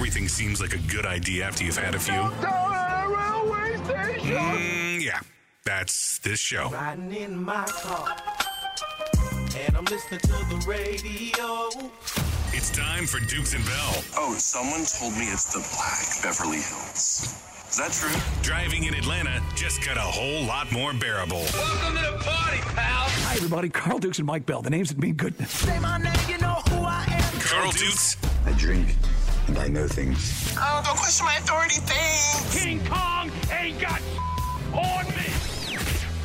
[0.00, 2.14] everything seems like a good idea after you've had a few?
[4.24, 5.20] Mm, yeah,
[5.62, 6.70] that's this show.
[6.70, 8.16] Riding in my car,
[9.58, 11.68] and I'm listening to the radio.
[12.56, 14.02] It's time for Dukes and Bell.
[14.16, 17.36] Oh, someone told me it's the Black Beverly Hills.
[17.68, 18.18] Is that true?
[18.42, 21.44] Driving in Atlanta just got a whole lot more bearable.
[21.52, 23.04] Welcome to the party, pal.
[23.06, 23.68] Hi, everybody.
[23.68, 24.62] Carl Dukes and Mike Bell.
[24.62, 25.50] The names that mean goodness.
[25.50, 27.40] Say my name, you know who I am.
[27.40, 28.96] Carl Dukes, I drink
[29.48, 30.54] and I know things.
[30.58, 32.78] Oh, don't question my authority thing.
[32.78, 34.00] King Kong ain't got
[34.72, 35.30] on me.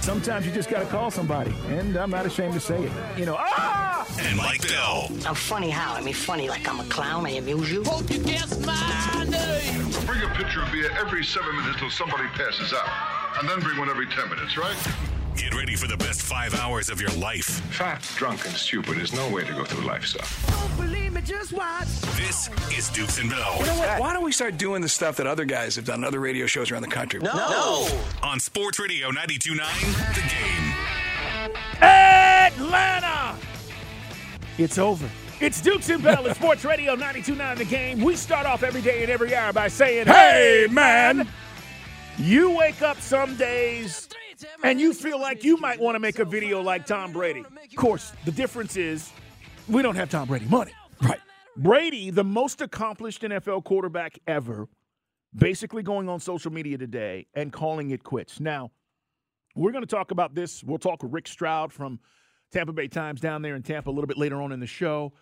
[0.02, 2.92] Sometimes you just got to call somebody, and I'm not ashamed to say it.
[3.18, 4.06] You know, ah!
[4.20, 5.10] and Mike Bell.
[5.26, 5.96] I'm funny how?
[5.96, 7.26] I mean, funny like I'm a clown.
[7.26, 7.84] I amuse you.
[7.84, 9.90] Hope you guess my name.
[10.06, 13.40] Bring a pitcher of beer every seven minutes till somebody passes out.
[13.40, 14.78] And then bring one every ten minutes, right?
[15.36, 17.46] Get ready for the best five hours of your life.
[17.76, 20.20] Fat, drunk, and stupid is no way to go through life, sir.
[20.52, 21.88] Don't believe me, just watch.
[22.16, 24.00] This is Dukes and Bell You know what?
[24.00, 26.46] Why don't we start doing the stuff that other guys have done on other radio
[26.46, 27.20] shows around the country?
[27.20, 27.88] No.
[28.24, 30.22] on Sports Radio 92.9 The
[31.52, 31.82] Game.
[31.82, 33.38] Atlanta.
[34.58, 35.10] It's over.
[35.42, 38.02] It's Dukes and Bell at Sports Radio 92.9 The Game.
[38.02, 41.28] We start off every day and every hour by saying, Hey, man.
[42.18, 44.08] You wake up some days
[44.64, 47.42] and you feel like you might want to make a video like Tom Brady.
[47.42, 49.12] Of course, the difference is
[49.68, 50.72] we don't have Tom Brady money.
[51.02, 51.20] Right.
[51.58, 54.68] Brady, the most accomplished NFL quarterback ever,
[55.34, 58.40] basically going on social media today and calling it quits.
[58.40, 58.72] Now,
[59.56, 60.64] we're going to talk about this.
[60.64, 62.00] We'll talk with Rick Stroud from
[62.52, 65.14] Tampa Bay Times down there in Tampa a little bit later on in the show.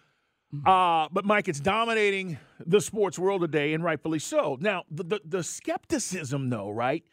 [0.65, 4.55] Uh, but Mike, it's dominating the sports world today, and rightfully so.
[4.61, 7.03] Now, the, the the skepticism, though, right,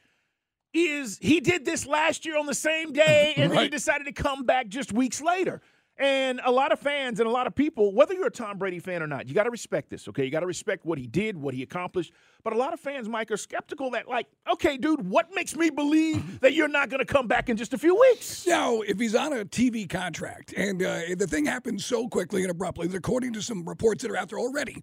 [0.72, 4.12] is he did this last year on the same day, and then he decided to
[4.12, 5.60] come back just weeks later.
[6.00, 8.78] And a lot of fans and a lot of people, whether you're a Tom Brady
[8.78, 10.24] fan or not, you got to respect this, okay?
[10.24, 12.14] You got to respect what he did, what he accomplished.
[12.42, 15.68] But a lot of fans, Mike, are skeptical that, like, okay, dude, what makes me
[15.68, 18.46] believe that you're not going to come back in just a few weeks?
[18.46, 22.50] Now, if he's on a TV contract and uh, the thing happens so quickly and
[22.50, 24.83] abruptly according to some reports that are out there already,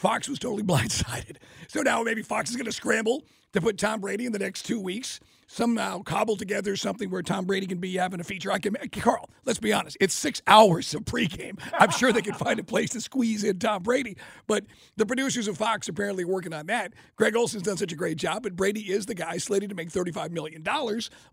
[0.00, 1.36] Fox was totally blindsided.
[1.68, 4.62] So now maybe Fox is going to scramble to put Tom Brady in the next
[4.62, 8.50] two weeks, somehow cobble together something where Tom Brady can be having a feature.
[8.50, 11.58] I can, Carl, let's be honest, it's six hours of pregame.
[11.78, 14.16] I'm sure they could find a place to squeeze in Tom Brady,
[14.46, 14.64] but
[14.96, 16.94] the producers of Fox are apparently working on that.
[17.16, 19.90] Greg Olsen's done such a great job, but Brady is the guy slated to make
[19.90, 20.64] $35 million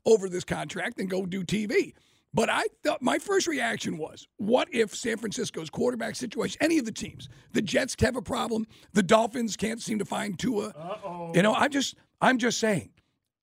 [0.05, 1.93] over this contract and go do TV.
[2.33, 6.85] But I thought my first reaction was, what if San Francisco's quarterback situation, any of
[6.85, 10.67] the teams, the Jets have a problem, the Dolphins can't seem to find Tua.
[10.67, 11.31] Uh-oh.
[11.33, 12.91] You know, I'm just I'm just saying,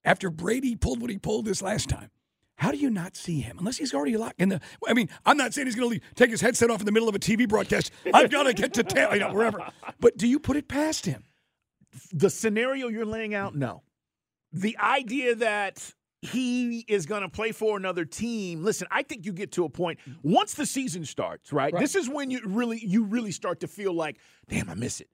[0.05, 2.11] after Brady pulled what he pulled this last time,
[2.57, 4.61] how do you not see him unless he's already locked in the?
[4.87, 7.09] I mean, I'm not saying he's going to take his headset off in the middle
[7.09, 7.91] of a TV broadcast.
[8.13, 9.67] I've got to get to town, you know, wherever.
[9.99, 11.25] But do you put it past him?
[12.13, 13.83] the scenario you're laying out, no.
[14.53, 15.93] The idea that
[16.25, 18.65] he is going to play for another team.
[18.65, 21.75] Listen, I think you get to a point once the season starts, right?
[21.79, 24.17] This is when you really you really start to feel like,
[24.49, 25.09] damn, I miss it.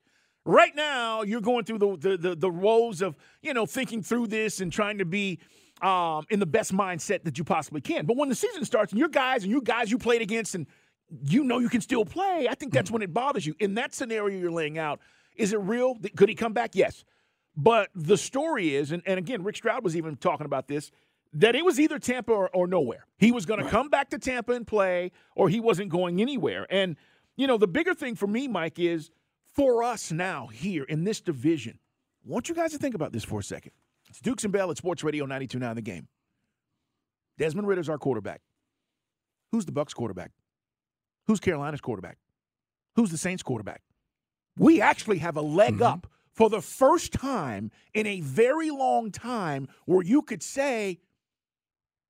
[0.44, 4.28] Right now, you're going through the the the, the woes of you know thinking through
[4.28, 5.40] this and trying to be
[5.82, 8.06] um, in the best mindset that you possibly can.
[8.06, 10.66] But when the season starts and your guys and you guys you played against and
[11.24, 13.54] you know you can still play, I think that's when it bothers you.
[13.58, 15.00] In that scenario you're laying out,
[15.36, 15.96] is it real?
[16.16, 16.70] Could he come back?
[16.74, 17.04] Yes.
[17.56, 20.90] But the story is, and, and again, Rick Stroud was even talking about this,
[21.32, 23.06] that it was either Tampa or, or nowhere.
[23.18, 26.66] He was going to come back to Tampa and play, or he wasn't going anywhere.
[26.70, 26.96] And,
[27.36, 29.10] you know, the bigger thing for me, Mike, is
[29.54, 31.78] for us now here in this division,
[32.24, 33.72] I want you guys to think about this for a second.
[34.08, 36.08] It's Dukes and Bell at Sports Radio 92.9 The Game.
[37.38, 38.42] Desmond Ridder's our quarterback.
[39.52, 40.32] Who's the Bucks quarterback?
[41.26, 42.18] Who's Carolina's quarterback?
[42.96, 43.82] Who's the Saints quarterback?
[44.58, 45.82] We actually have a leg mm-hmm.
[45.84, 46.06] up
[46.40, 50.98] for the first time in a very long time where you could say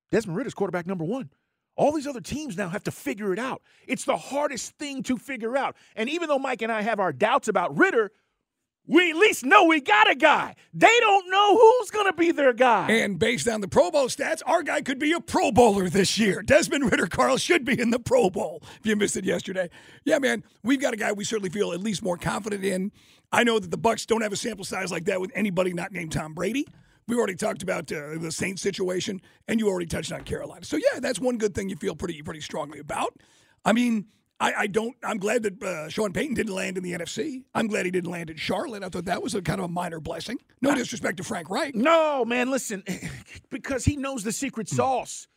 [0.09, 1.31] Desmond Ridder's quarterback number one.
[1.75, 3.61] All these other teams now have to figure it out.
[3.87, 5.75] It's the hardest thing to figure out.
[5.97, 8.13] And even though Mike and I have our doubts about Ridder,
[8.87, 10.55] we at least know we got a guy.
[10.73, 12.89] They don't know who's going to be their guy.
[12.89, 16.17] And based on the Pro Bowl stats, our guy could be a Pro Bowler this
[16.17, 16.41] year.
[16.41, 18.63] Desmond Ridder, Carl, should be in the Pro Bowl.
[18.79, 19.69] If you missed it yesterday,
[20.05, 22.93] yeah, man, we've got a guy we certainly feel at least more confident in.
[23.31, 25.91] I know that the Bucks don't have a sample size like that with anybody not
[25.91, 26.67] named Tom Brady.
[27.07, 30.63] We already talked about uh, the Saints situation, and you already touched on Carolina.
[30.65, 33.15] So yeah, that's one good thing you feel pretty pretty strongly about.
[33.65, 34.07] I mean.
[34.43, 34.97] I, I don't.
[35.03, 37.43] I'm glad that uh, Sean Payton didn't land in the NFC.
[37.53, 38.83] I'm glad he didn't land in Charlotte.
[38.83, 40.39] I thought that was a kind of a minor blessing.
[40.61, 41.75] No disrespect to Frank Reich.
[41.75, 42.83] No, man, listen,
[43.51, 45.27] because he knows the secret sauce.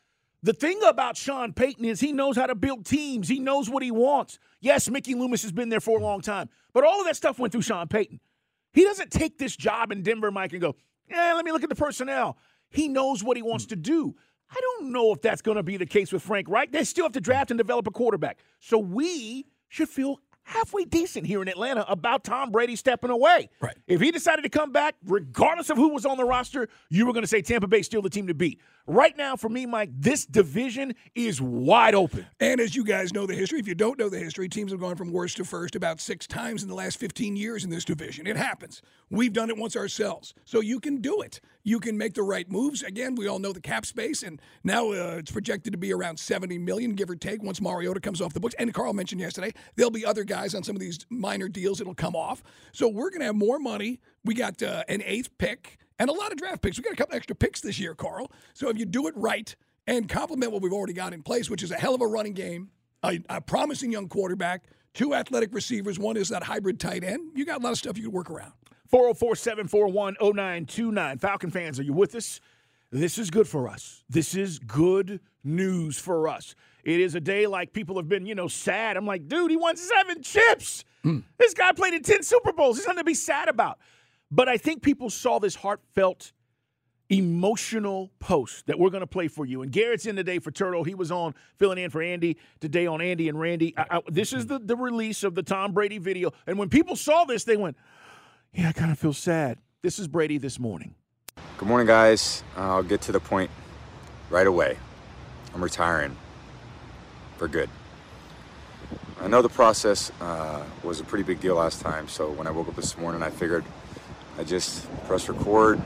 [0.45, 3.29] The thing about Sean Payton is he knows how to build teams.
[3.29, 4.39] He knows what he wants.
[4.61, 7.39] Yes, Mickey Loomis has been there for a long time, but all of that stuff
[7.39, 8.21] went through Sean Payton.
[8.75, 10.77] He doesn't take this job in Denver, Mike, and go,
[11.09, 12.37] yeah, let me look at the personnel.
[12.69, 14.15] He knows what he wants to do.
[14.51, 16.73] I don't know if that's going to be the case with Frank Reich.
[16.73, 18.39] They still have to draft and develop a quarterback.
[18.61, 23.49] So we should feel halfway decent here in Atlanta about Tom Brady stepping away.
[23.61, 23.77] Right.
[23.87, 27.15] If he decided to come back, regardless of who was on the roster, you were
[27.15, 28.61] going to say Tampa Bay still the team to beat.
[28.87, 32.27] Right now, for me, Mike, this division is wide open.
[32.39, 34.81] And as you guys know the history, if you don't know the history, teams have
[34.81, 37.87] gone from worst to first about six times in the last 15 years in this
[37.87, 38.27] division.
[38.27, 38.83] It happens.
[39.09, 40.35] We've done it once ourselves.
[40.45, 41.41] So you can do it.
[41.63, 42.83] You can make the right moves.
[42.83, 46.19] Again, we all know the cap space, and now uh, it's projected to be around
[46.19, 48.55] 70 million, give or take, once Mariota comes off the books.
[48.59, 51.95] And Carl mentioned yesterday, there'll be other guys on some of these minor deals that'll
[51.95, 52.43] come off.
[52.73, 54.01] So we're going to have more money.
[54.27, 56.77] We got uh, an eighth pick and a lot of draft picks.
[56.77, 58.31] We got a couple extra picks this year, Carl.
[58.53, 59.55] So if you do it right
[59.87, 62.33] and complement what we've already got in place, which is a hell of a running
[62.33, 62.71] game,
[63.03, 64.65] a, a promising young quarterback,
[64.95, 67.97] two athletic receivers, one is that hybrid tight end, you got a lot of stuff
[67.97, 68.53] you can work around.
[68.89, 71.19] 404 741 0929.
[71.19, 72.41] Falcon fans, are you with us?
[72.91, 74.05] This is good for us.
[74.09, 76.55] This is good news for us.
[76.85, 78.97] It is a day like people have been, you know, sad.
[78.97, 80.85] I'm like, dude, he won seven chips.
[81.03, 81.21] Hmm.
[81.39, 82.77] This guy played in 10 Super Bowls.
[82.77, 83.79] There's nothing to be sad about.
[84.35, 86.33] But I think people saw this heartfelt,
[87.09, 89.63] emotional post that we're going to play for you.
[89.63, 90.83] And Garrett's in today for Turtle.
[90.83, 93.75] He was on filling in for Andy today on Andy and Randy.
[93.77, 96.33] I, I, this is the, the release of the Tom Brady video.
[96.49, 97.77] And when people saw this, they went,
[98.53, 99.59] yeah, I kind of feel sad.
[99.83, 100.97] This is Brady this morning.
[101.57, 102.43] Good morning, guys.
[102.57, 103.53] I'll get to the point
[104.31, 104.79] right away.
[105.55, 106.17] I'm retiring
[107.37, 107.71] for good.
[109.21, 112.51] I know the process uh, was a pretty big deal last time, so when I
[112.51, 113.65] woke up this morning, I figured
[114.39, 115.81] I just press record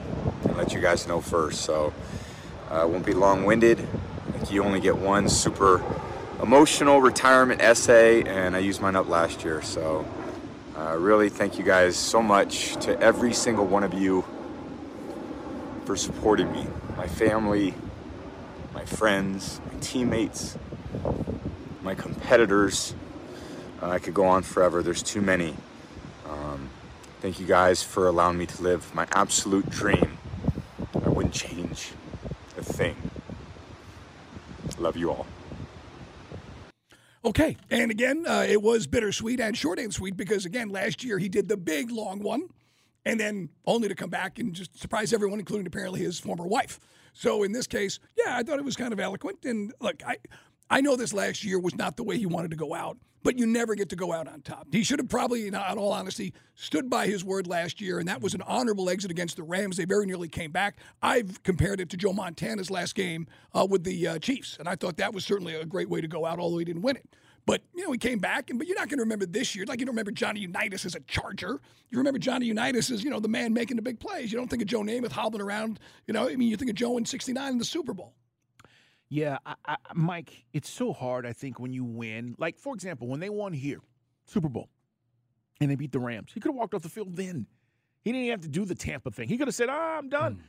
[0.44, 1.62] and let you guys know first.
[1.62, 1.92] So
[2.70, 3.86] uh, it won't be long-winded.
[4.32, 5.82] Like you only get one super
[6.42, 9.60] emotional retirement essay, and I used mine up last year.
[9.62, 10.06] So
[10.76, 14.24] uh, really, thank you guys so much to every single one of you
[15.84, 16.66] for supporting me,
[16.96, 17.74] my family,
[18.74, 20.56] my friends, my teammates,
[21.82, 22.94] my competitors.
[23.82, 24.82] Uh, I could go on forever.
[24.82, 25.54] There's too many.
[27.20, 30.18] Thank you guys for allowing me to live my absolute dream.
[31.04, 31.90] I wouldn't change
[32.56, 32.94] a thing.
[34.78, 35.26] Love you all.
[37.24, 37.56] Okay.
[37.70, 41.28] And again, uh, it was bittersweet and short and sweet because, again, last year he
[41.28, 42.50] did the big long one
[43.04, 46.78] and then only to come back and just surprise everyone, including apparently his former wife.
[47.14, 49.44] So in this case, yeah, I thought it was kind of eloquent.
[49.44, 50.18] And look, I,
[50.70, 53.38] I know this last year was not the way he wanted to go out, but
[53.38, 54.68] you never get to go out on top.
[54.70, 58.20] He should have probably, in all honesty, stood by his word last year, and that
[58.20, 59.76] was an honorable exit against the Rams.
[59.76, 60.76] They very nearly came back.
[61.02, 64.76] I've compared it to Joe Montana's last game uh, with the uh, Chiefs, and I
[64.76, 67.08] thought that was certainly a great way to go out, although he didn't win it.
[67.48, 69.64] But you know, he came back, and but you're not going to remember this year.
[69.64, 71.62] Like you don't remember Johnny Unitas as a Charger.
[71.90, 74.30] You remember Johnny Unitas as you know the man making the big plays.
[74.30, 75.80] You don't think of Joe Namath hobbling around.
[76.06, 78.12] You know, I mean, you think of Joe in '69 in the Super Bowl.
[79.10, 81.24] Yeah, I, I, Mike, it's so hard.
[81.24, 83.80] I think when you win, like for example, when they won here,
[84.26, 84.68] Super Bowl,
[85.60, 87.46] and they beat the Rams, he could have walked off the field then.
[88.02, 89.28] He didn't even have to do the Tampa thing.
[89.28, 90.42] He could have said, "Ah, I'm done."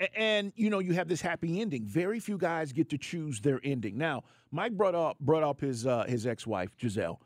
[0.00, 1.84] A- And you know, you have this happy ending.
[1.86, 3.98] Very few guys get to choose their ending.
[3.98, 4.22] Now,
[4.52, 7.20] Mike brought up brought up his uh, his ex wife Gisele.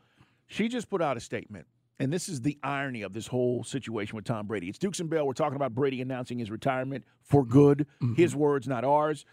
[0.47, 1.67] She just put out a statement,
[1.99, 4.69] and this is the irony of this whole situation with Tom Brady.
[4.69, 5.25] It's Dukes and Bell.
[5.27, 7.85] We're talking about Brady announcing his retirement for good.
[8.17, 9.23] His words, not ours.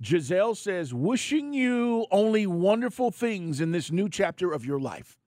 [0.00, 5.18] Gisele says, wishing you only wonderful things in this new chapter of your life.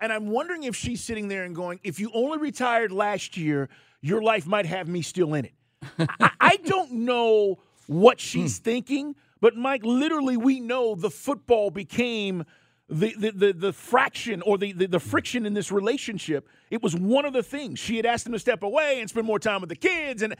[0.00, 3.68] And I'm wondering if she's sitting there and going, if you only retired last year,
[4.00, 5.54] your life might have me still in it.
[6.20, 8.62] I, I don't know what she's hmm.
[8.64, 12.44] thinking, but Mike, literally, we know the football became
[12.88, 16.48] the the the, the fraction or the, the the friction in this relationship.
[16.70, 19.26] It was one of the things she had asked him to step away and spend
[19.26, 20.36] more time with the kids, and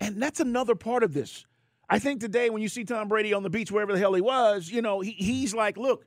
[0.00, 1.46] and that's another part of this.
[1.92, 4.20] I think today when you see Tom Brady on the beach wherever the hell he
[4.20, 6.06] was, you know, he, he's like, look,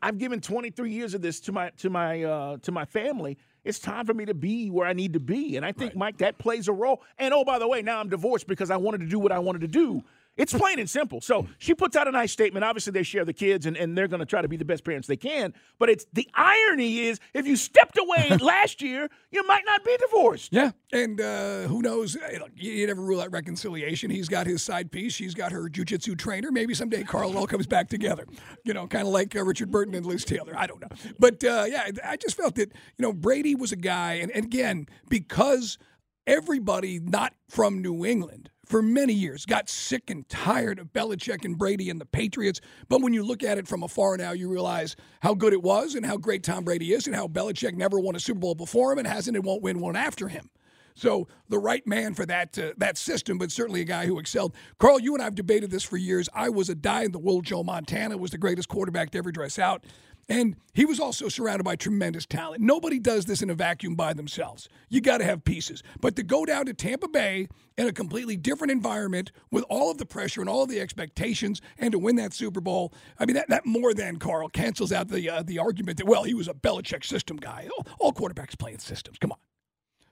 [0.00, 3.36] I've given 23 years of this to my to my uh, to my family.
[3.62, 6.18] It's time for me to be where I need to be, and I think Mike
[6.18, 7.02] that plays a role.
[7.18, 9.38] And oh, by the way, now I'm divorced because I wanted to do what I
[9.38, 10.02] wanted to do.
[10.38, 11.20] It's plain and simple.
[11.20, 12.64] So she puts out a nice statement.
[12.64, 14.84] Obviously, they share the kids, and, and they're going to try to be the best
[14.84, 15.52] parents they can.
[15.80, 19.96] But it's the irony is, if you stepped away last year, you might not be
[19.96, 20.52] divorced.
[20.52, 22.14] Yeah, and uh, who knows?
[22.14, 24.10] Hey, you, you never rule out reconciliation.
[24.10, 25.12] He's got his side piece.
[25.12, 26.52] She's got her jujitsu trainer.
[26.52, 28.24] Maybe someday, Carl, it all comes back together.
[28.64, 30.54] You know, kind of like uh, Richard Burton and Liz Taylor.
[30.56, 33.76] I don't know, but uh, yeah, I just felt that you know Brady was a
[33.76, 35.78] guy, and, and again because
[36.26, 41.56] everybody not from New England for many years got sick and tired of Belichick and
[41.56, 42.60] Brady and the Patriots.
[42.88, 45.94] But when you look at it from afar now, you realize how good it was
[45.94, 48.92] and how great Tom Brady is and how Belichick never won a Super Bowl before
[48.92, 50.50] him and hasn't and won't win one after him.
[50.94, 54.54] So the right man for that uh, that system, but certainly a guy who excelled.
[54.78, 56.28] Carl, you and I have debated this for years.
[56.34, 57.40] I was a die in the wool.
[57.40, 59.84] Joe Montana was the greatest quarterback to ever dress out.
[60.30, 62.60] And he was also surrounded by tremendous talent.
[62.60, 64.68] Nobody does this in a vacuum by themselves.
[64.90, 65.82] You got to have pieces.
[66.00, 69.96] But to go down to Tampa Bay in a completely different environment with all of
[69.96, 73.36] the pressure and all of the expectations and to win that Super Bowl, I mean,
[73.36, 76.46] that, that more than, Carl, cancels out the, uh, the argument that, well, he was
[76.46, 77.66] a Belichick system guy.
[77.78, 79.16] All, all quarterbacks play in systems.
[79.18, 79.38] Come on.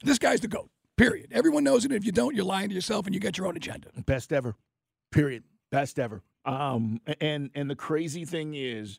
[0.02, 1.28] This guy's the GOAT, period.
[1.32, 1.92] Everyone knows it.
[1.92, 3.88] If you don't, you're lying to yourself and you got your own agenda.
[4.06, 4.56] Best ever,
[5.12, 5.44] period.
[5.70, 6.22] Best ever.
[6.46, 8.98] Um, and, and the crazy thing is,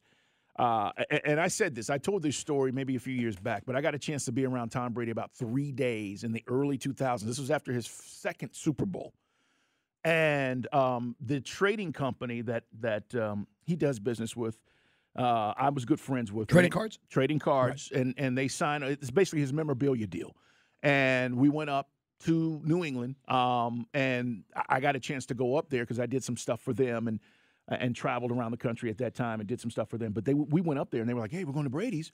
[0.58, 0.92] uh,
[1.24, 3.82] and I said this, I told this story maybe a few years back, but I
[3.82, 7.22] got a chance to be around Tom Brady about three days in the early 2000s.
[7.22, 9.14] This was after his second Super Bowl.
[10.04, 14.58] And um, the trading company that that um, he does business with,
[15.18, 16.48] uh, I was good friends with.
[16.48, 16.98] Trading cards?
[17.10, 17.90] Trading cards.
[17.92, 18.02] Right.
[18.02, 20.36] And, and they signed, it's basically his memorabilia deal.
[20.82, 21.90] And we went up
[22.26, 26.06] to New England, um, and I got a chance to go up there because I
[26.06, 27.08] did some stuff for them.
[27.08, 27.20] And
[27.68, 30.14] and traveled around the country at that time and did some stuff for them.
[30.14, 32.12] But they we went up there and they were like, "Hey, we're going to Brady's,"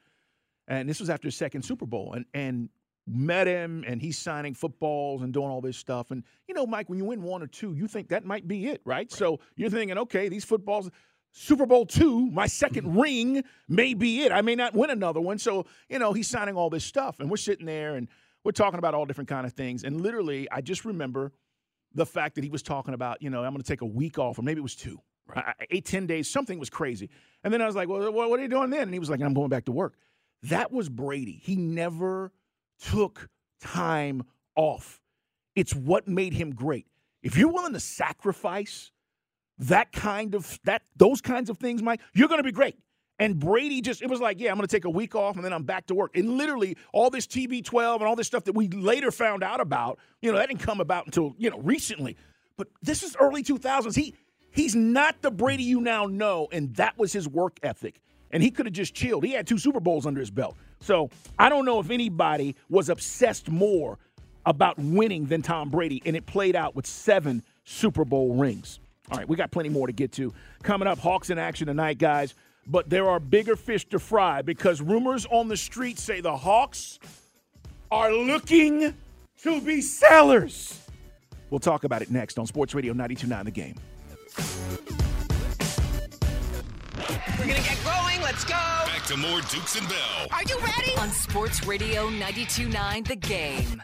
[0.68, 2.70] and this was after his second Super Bowl, and and
[3.06, 6.12] met him and he's signing footballs and doing all this stuff.
[6.12, 8.68] And you know, Mike, when you win one or two, you think that might be
[8.68, 8.96] it, right?
[8.96, 9.12] right.
[9.12, 10.90] So you're thinking, okay, these footballs.
[11.36, 14.32] Super Bowl two, my second ring may be it.
[14.32, 15.40] I may not win another one.
[15.40, 17.20] So, you know, he's signing all this stuff.
[17.20, 18.08] And we're sitting there and
[18.44, 19.84] we're talking about all different kind of things.
[19.84, 21.32] And literally, I just remember
[21.94, 24.20] the fact that he was talking about, you know, I'm going to take a week
[24.20, 25.00] off, or maybe it was two.
[25.70, 27.10] Eight, 10 days, something was crazy.
[27.44, 28.84] And then I was like, well, what are you doing then?
[28.84, 29.96] And he was like, I'm going back to work.
[30.44, 31.40] That was Brady.
[31.42, 32.32] He never
[32.80, 33.30] took
[33.62, 34.24] time
[34.56, 35.02] off.
[35.56, 36.88] It's what made him great.
[37.22, 38.92] If you're willing to sacrifice
[39.60, 42.76] that kind of that those kinds of things, Mike, you're going to be great.
[43.20, 45.46] And Brady just it was like, yeah, I'm going to take a week off and
[45.46, 46.18] then I'm back to work.
[46.18, 50.00] And literally all this TB12 and all this stuff that we later found out about,
[50.22, 52.18] you know, that didn't come about until, you know, recently.
[52.58, 53.96] But this is early 2000s.
[53.96, 54.16] He
[54.54, 58.00] He's not the Brady you now know, and that was his work ethic.
[58.32, 59.24] And he could have just chilled.
[59.24, 60.56] He had two Super Bowls under his belt.
[60.80, 63.98] So I don't know if anybody was obsessed more
[64.46, 68.80] about winning than Tom Brady, and it played out with seven Super Bowl rings.
[69.12, 70.34] All right, we got plenty more to get to.
[70.62, 72.34] Coming up, Hawks in action tonight, guys.
[72.66, 77.00] But there are bigger fish to fry because rumors on the street say the Hawks
[77.92, 78.94] are looking
[79.44, 80.80] to be sellers.
[81.50, 83.76] We'll talk about it next on Sports Radio 929 The Game.
[87.40, 88.22] We're gonna get going.
[88.22, 88.54] Let's go.
[88.54, 90.28] Back to more Dukes and Bell.
[90.32, 90.96] Are you ready?
[90.98, 93.84] On Sports Radio 92.9 The Game.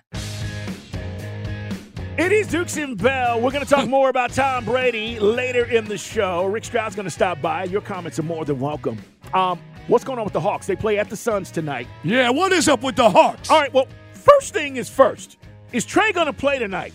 [2.18, 3.40] It is Dukes and Bell.
[3.40, 6.44] We're going to talk more about Tom Brady later in the show.
[6.46, 7.64] Rick Stroud's going to stop by.
[7.64, 8.98] Your comments are more than welcome.
[9.34, 10.68] Um, what's going on with the Hawks?
[10.68, 11.88] They play at the Suns tonight.
[12.04, 13.50] Yeah, what is up with the Hawks?
[13.50, 15.38] All right, well, first thing is first.
[15.72, 16.94] Is Trae going to play tonight?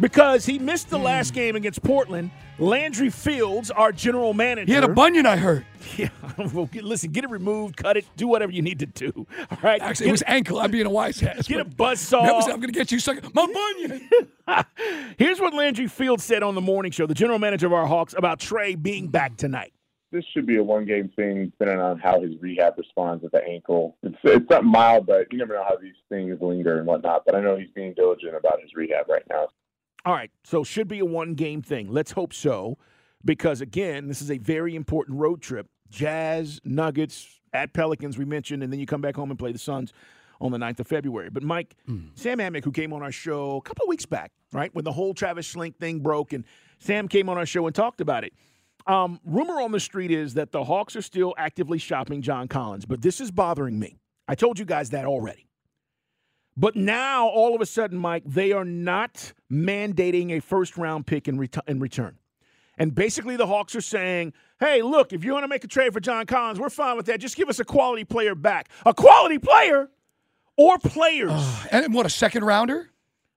[0.00, 1.04] Because he missed the mm.
[1.04, 4.66] last game against Portland Landry Fields, our general manager.
[4.66, 5.66] He had a bunion, I heard.
[5.98, 6.08] Yeah.
[6.54, 9.26] well, get, listen, get it removed, cut it, do whatever you need to do.
[9.50, 9.82] All right.
[9.82, 10.60] Actually, get it was ankle.
[10.60, 11.48] I'm being a wise ass.
[11.48, 12.22] Get a buzz saw.
[12.22, 13.20] Was, I'm going to get you sucker.
[13.34, 14.08] My bunion.
[15.18, 18.14] Here's what Landry Fields said on the morning show, the general manager of our Hawks,
[18.16, 19.72] about Trae being back tonight.
[20.12, 23.96] This should be a one-game thing, depending on how his rehab responds with the ankle.
[24.02, 27.24] It's it's something mild, but you never know how these things linger and whatnot.
[27.26, 29.48] But I know he's being diligent about his rehab right now.
[30.04, 31.90] All right, so should be a one game thing.
[31.90, 32.76] Let's hope so,
[33.24, 35.68] because again, this is a very important road trip.
[35.90, 39.58] Jazz, Nuggets, at Pelicans, we mentioned, and then you come back home and play the
[39.58, 39.92] Suns
[40.40, 41.30] on the 9th of February.
[41.30, 42.08] But Mike, mm.
[42.14, 44.92] Sam Amick, who came on our show a couple of weeks back, right, when the
[44.92, 46.44] whole Travis Schlenk thing broke, and
[46.78, 48.32] Sam came on our show and talked about it.
[48.86, 52.84] Um, rumor on the street is that the Hawks are still actively shopping John Collins,
[52.84, 53.96] but this is bothering me.
[54.26, 55.46] I told you guys that already.
[56.56, 61.28] But now, all of a sudden, Mike, they are not mandating a first round pick
[61.28, 62.18] in, ret- in return.
[62.78, 65.92] And basically, the Hawks are saying, hey, look, if you want to make a trade
[65.92, 67.20] for John Collins, we're fine with that.
[67.20, 68.68] Just give us a quality player back.
[68.84, 69.90] A quality player
[70.56, 71.30] or players.
[71.62, 72.90] Uh, and what, a second rounder?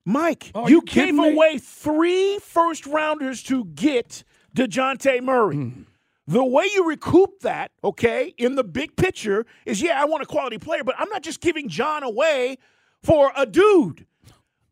[0.06, 4.24] Mike, oh, you, you gave away three first rounders to get
[4.56, 5.56] DeJounte Murray.
[5.56, 5.86] Mm.
[6.28, 10.26] The way you recoup that, okay, in the big picture is yeah, I want a
[10.26, 12.58] quality player, but I'm not just giving John away
[13.06, 14.06] for a dude.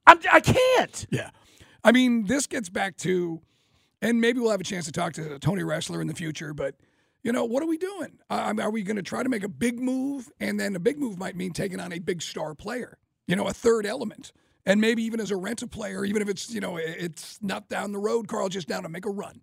[0.05, 1.07] I'm, I can't.
[1.11, 1.29] Yeah.
[1.83, 3.41] I mean, this gets back to,
[4.01, 6.75] and maybe we'll have a chance to talk to Tony Ressler in the future, but,
[7.23, 8.19] you know, what are we doing?
[8.29, 10.29] Are we going to try to make a big move?
[10.39, 12.97] And then a big move might mean taking on a big star player,
[13.27, 14.33] you know, a third element.
[14.65, 17.91] And maybe even as a rental player, even if it's, you know, it's not down
[17.91, 19.41] the road, Carl, just down to make a run.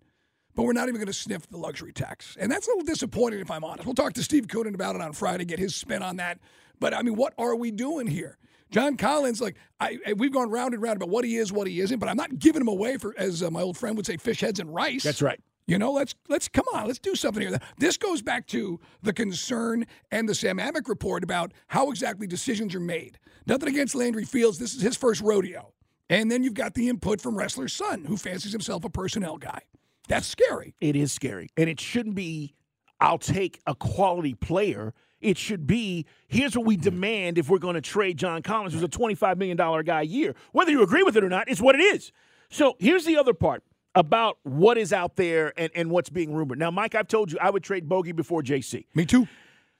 [0.55, 2.35] But we're not even going to sniff the luxury tax.
[2.39, 3.85] And that's a little disappointing, if I'm honest.
[3.85, 6.39] We'll talk to Steve Koonin about it on Friday, get his spin on that.
[6.79, 8.37] But I mean, what are we doing here?
[8.71, 11.67] John Collins, like I, I- we've gone round and round about what he is, what
[11.67, 14.05] he isn't, but I'm not giving him away for, as uh, my old friend would
[14.05, 15.03] say, fish heads and rice.
[15.03, 15.39] That's right.
[15.67, 17.57] You know, let's let's come on, let's do something here.
[17.77, 22.73] This goes back to the concern and the Sam Amick report about how exactly decisions
[22.75, 23.19] are made.
[23.45, 24.57] Nothing against Landry Fields.
[24.57, 25.73] This is his first rodeo.
[26.09, 29.61] And then you've got the input from Ressler's son, who fancies himself a personnel guy.
[30.09, 30.75] That's scary.
[30.81, 31.47] It is scary.
[31.55, 32.53] And it shouldn't be,
[32.99, 34.93] I'll take a quality player.
[35.21, 36.83] It should be, here's what we mm-hmm.
[36.83, 40.35] demand if we're going to trade John Collins, who's a $25 million guy a year.
[40.51, 42.11] Whether you agree with it or not, it's what it is.
[42.49, 43.63] So here's the other part
[43.95, 46.59] about what is out there and, and what's being rumored.
[46.59, 48.85] Now, Mike, I've told you I would trade Bogey before JC.
[48.95, 49.27] Me too.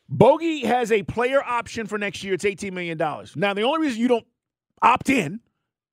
[0.10, 2.34] Bogey has a player option for next year.
[2.34, 2.98] It's $18 million.
[2.98, 4.26] Now, the only reason you don't
[4.82, 5.40] opt in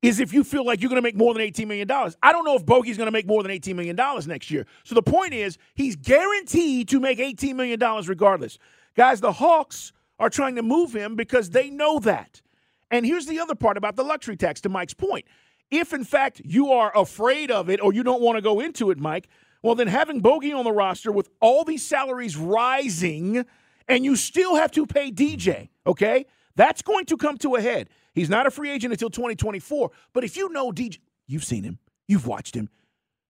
[0.02, 1.90] is if you feel like you're going to make more than $18 million.
[2.22, 4.66] I don't know if Bogey's going to make more than $18 million next year.
[4.84, 8.58] So the point is, he's guaranteed to make $18 million regardless.
[8.98, 12.42] Guys, the Hawks are trying to move him because they know that.
[12.90, 15.24] And here's the other part about the luxury tax, to Mike's point.
[15.70, 18.90] If, in fact, you are afraid of it or you don't want to go into
[18.90, 19.28] it, Mike,
[19.62, 23.44] well, then having Bogey on the roster with all these salaries rising
[23.86, 26.26] and you still have to pay DJ, okay?
[26.56, 27.90] That's going to come to a head.
[28.14, 29.92] He's not a free agent until 2024.
[30.12, 31.78] But if you know DJ, you've seen him,
[32.08, 32.68] you've watched him,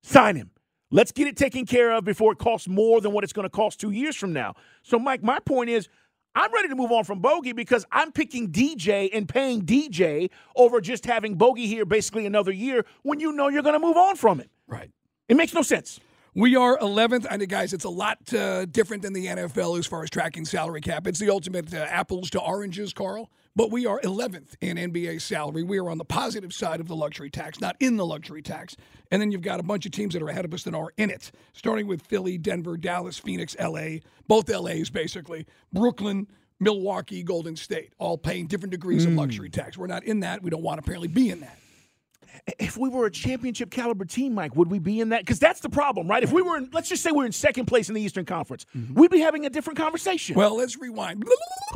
[0.03, 0.51] sign him.
[0.91, 3.51] Let's get it taken care of before it costs more than what it's going to
[3.51, 4.55] cost two years from now.
[4.83, 5.89] So, Mike, my point is
[6.35, 10.81] I'm ready to move on from Bogey because I'm picking DJ and paying DJ over
[10.81, 14.17] just having Bogey here basically another year when you know you're going to move on
[14.17, 14.51] from it.
[14.67, 14.91] Right.
[15.29, 16.01] It makes no sense.
[16.35, 17.27] We are 11th.
[17.29, 20.45] I know, guys, it's a lot uh, different than the NFL as far as tracking
[20.45, 21.07] salary cap.
[21.07, 23.31] It's the ultimate uh, apples to oranges, Carl.
[23.59, 25.65] But we are 11th in NBA salary.
[25.65, 28.77] We are on the positive side of the luxury tax, not in the luxury tax.
[29.11, 30.93] And then you've got a bunch of teams that are ahead of us that are
[30.97, 33.99] in it, starting with Philly, Denver, Dallas, Phoenix, LA,
[34.29, 36.29] both LAs basically, Brooklyn,
[36.61, 39.19] Milwaukee, Golden State, all paying different degrees of hmm.
[39.19, 39.77] luxury tax.
[39.77, 40.41] We're not in that.
[40.41, 41.59] We don't want to apparently be in that.
[42.59, 45.21] If we were a championship caliber team, Mike, would we be in that?
[45.21, 46.23] Because that's the problem, right?
[46.23, 48.67] If we were, in, let's just say we're in second place in the Eastern Conference,
[48.95, 50.35] we'd be having a different conversation.
[50.35, 51.25] Well, let's rewind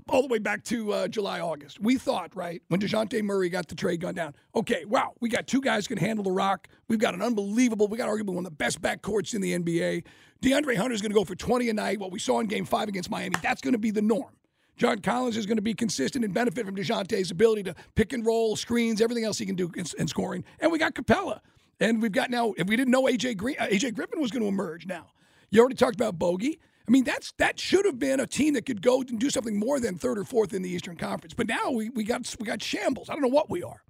[0.08, 1.80] all the way back to uh, July, August.
[1.80, 5.46] We thought, right, when DeJounte Murray got the trade gun down, okay, wow, we got
[5.46, 6.68] two guys who can handle the rock.
[6.88, 10.04] We've got an unbelievable, we got arguably one of the best backcourts in the NBA.
[10.42, 12.00] DeAndre Hunter is going to go for 20 a night.
[12.00, 14.32] What we saw in game five against Miami, that's going to be the norm.
[14.76, 18.24] John Collins is going to be consistent and benefit from DeJounte's ability to pick and
[18.24, 20.44] roll, screens, everything else he can do in, in scoring.
[20.60, 21.40] And we got Capela.
[21.80, 24.42] And we've got now, if we didn't know AJ Green, uh, AJ Griffin was going
[24.42, 25.10] to emerge now.
[25.50, 26.58] You already talked about Bogey.
[26.86, 29.58] I mean, that's that should have been a team that could go and do something
[29.58, 31.34] more than third or fourth in the Eastern Conference.
[31.34, 33.08] But now we, we got we got shambles.
[33.08, 33.82] I don't know what we are.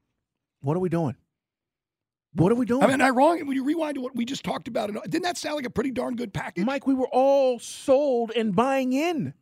[0.61, 1.17] what are we doing?
[2.35, 2.83] What are we doing?
[2.83, 3.47] I mean, am I wrong?
[3.47, 5.91] When you rewind to what we just talked about, didn't that sound like a pretty
[5.91, 6.65] darn good package?
[6.65, 9.35] Mike, we were all sold and buying in.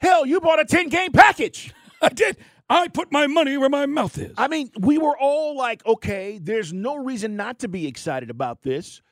[0.00, 1.72] Hell, you bought a 10 game package.
[2.02, 2.36] I did.
[2.68, 4.34] I put my money where my mouth is.
[4.36, 8.62] I mean, we were all like, okay, there's no reason not to be excited about
[8.62, 9.02] this.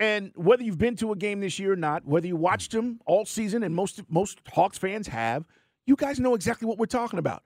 [0.00, 3.00] And whether you've been to a game this year or not, whether you watched them
[3.06, 5.44] all season, and most most Hawks fans have,
[5.86, 7.42] you guys know exactly what we're talking about.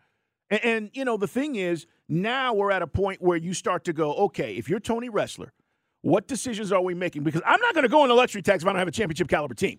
[0.49, 3.85] And, and you know, the thing is, now we're at a point where you start
[3.85, 5.51] to go, okay, if you're Tony Ressler,
[6.03, 7.23] what decisions are we making?
[7.23, 9.29] Because I'm not going to go into luxury tax if I don't have a championship
[9.29, 9.79] caliber team.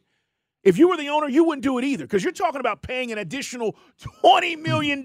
[0.64, 3.12] If you were the owner, you wouldn't do it either because you're talking about paying
[3.12, 3.76] an additional
[4.24, 5.04] $20 million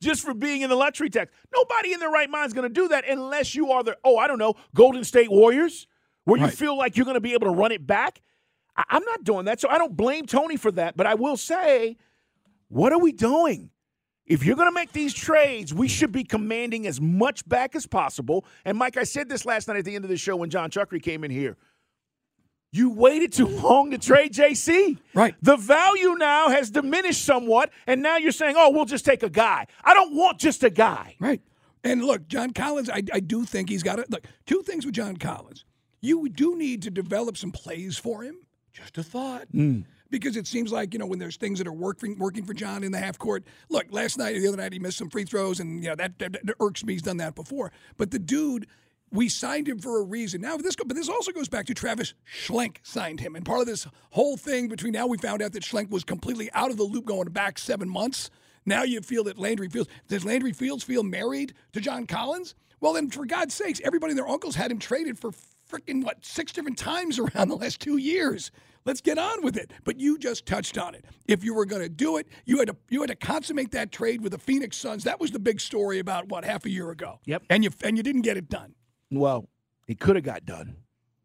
[0.00, 1.30] just for being in the luxury tax.
[1.54, 4.16] Nobody in their right mind is going to do that unless you are the, oh,
[4.16, 5.86] I don't know, Golden State Warriors,
[6.24, 8.22] where you feel like you're going to be able to run it back.
[8.76, 9.60] I- I'm not doing that.
[9.60, 10.96] So I don't blame Tony for that.
[10.96, 11.98] But I will say,
[12.68, 13.70] what are we doing?
[14.24, 17.86] If you're going to make these trades, we should be commanding as much back as
[17.86, 18.44] possible.
[18.64, 20.70] And Mike, I said this last night at the end of the show when John
[20.70, 21.56] Chuckery came in here.
[22.70, 24.98] You waited too long to trade JC.
[25.14, 25.34] Right.
[25.40, 29.30] The value now has diminished somewhat, and now you're saying, oh, we'll just take a
[29.30, 29.66] guy.
[29.82, 31.16] I don't want just a guy.
[31.18, 31.40] Right.
[31.82, 34.10] And look, John Collins, I, I do think he's got it.
[34.10, 35.64] Look, two things with John Collins.
[36.00, 38.38] You do need to develop some plays for him.
[38.72, 39.46] Just a thought.
[39.50, 39.80] Hmm.
[40.10, 42.82] Because it seems like, you know, when there's things that are working working for John
[42.82, 43.44] in the half court.
[43.68, 45.96] Look, last night or the other night he missed some free throws and you know
[45.96, 46.94] that, that, that irks me.
[46.94, 47.72] He's done that before.
[47.98, 48.66] But the dude
[49.10, 50.40] we signed him for a reason.
[50.40, 53.66] Now this, but this also goes back to Travis Schlenk signed him, and part of
[53.66, 56.84] this whole thing between now we found out that Schlenk was completely out of the
[56.84, 58.30] loop going back seven months.
[58.66, 62.54] Now you feel that Landry Fields does Landry Fields feel married to John Collins?
[62.80, 65.32] Well, then for God's sakes, everybody and their uncles had him traded for
[65.70, 68.50] freaking what six different times around the last two years.
[68.84, 69.70] Let's get on with it.
[69.84, 71.04] But you just touched on it.
[71.26, 73.92] If you were going to do it, you had to you had to consummate that
[73.92, 75.04] trade with the Phoenix Suns.
[75.04, 77.20] That was the big story about what half a year ago.
[77.26, 77.42] Yep.
[77.50, 78.74] And you and you didn't get it done.
[79.10, 79.48] Well,
[79.86, 80.76] it could have got done,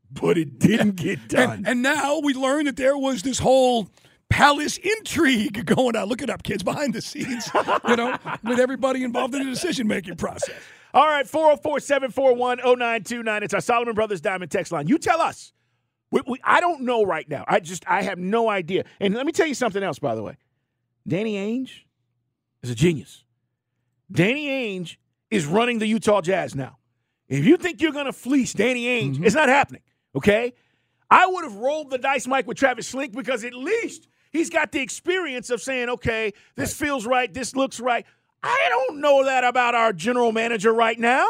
[0.10, 1.52] but it didn't get done.
[1.52, 3.89] And, and now we learn that there was this whole
[4.30, 6.08] palace intrigue going on.
[6.08, 7.50] Look it up, kids, behind the scenes,
[7.88, 10.56] you know, with everybody involved in the decision making process.
[10.93, 13.43] All right, 404 741 0929.
[13.43, 14.88] It's our Solomon Brothers Diamond text line.
[14.88, 15.52] You tell us.
[16.12, 17.43] We, we, I don't know right now.
[17.48, 18.84] I just, I have no idea.
[19.00, 20.38] And let me tell you something else, by the way.
[21.08, 21.72] Danny Ainge
[22.62, 23.24] is a genius.
[24.12, 24.98] Danny Ainge
[25.32, 26.78] is running the Utah Jazz now.
[27.34, 29.26] If you think you're going to fleece Danny Ainge, Mm-hmm.
[29.26, 29.82] it's not happening,
[30.15, 30.54] okay?
[31.10, 34.72] I would have rolled the dice, Mike, with Travis Schlenk because at least he's got
[34.72, 38.06] the experience of saying, okay, this feels right, this looks right.
[38.41, 41.26] I don't know that about our general manager right now.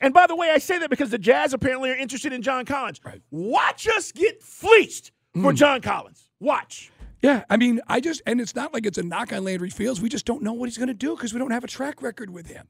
[0.00, 2.64] And by the way, I say that because the Jazz apparently are interested in John
[2.66, 3.00] Collins.
[3.30, 5.56] Watch us get fleeced for Mm.
[5.56, 6.28] John Collins.
[6.40, 6.90] Watch.
[7.22, 10.00] Yeah, I mean, I just, and it's not like it's a knock on Landry Fields.
[10.00, 12.02] We just don't know what he's going to do because we don't have a track
[12.02, 12.68] record with him.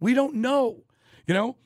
[0.00, 0.84] We don't know.
[1.26, 1.56] You know,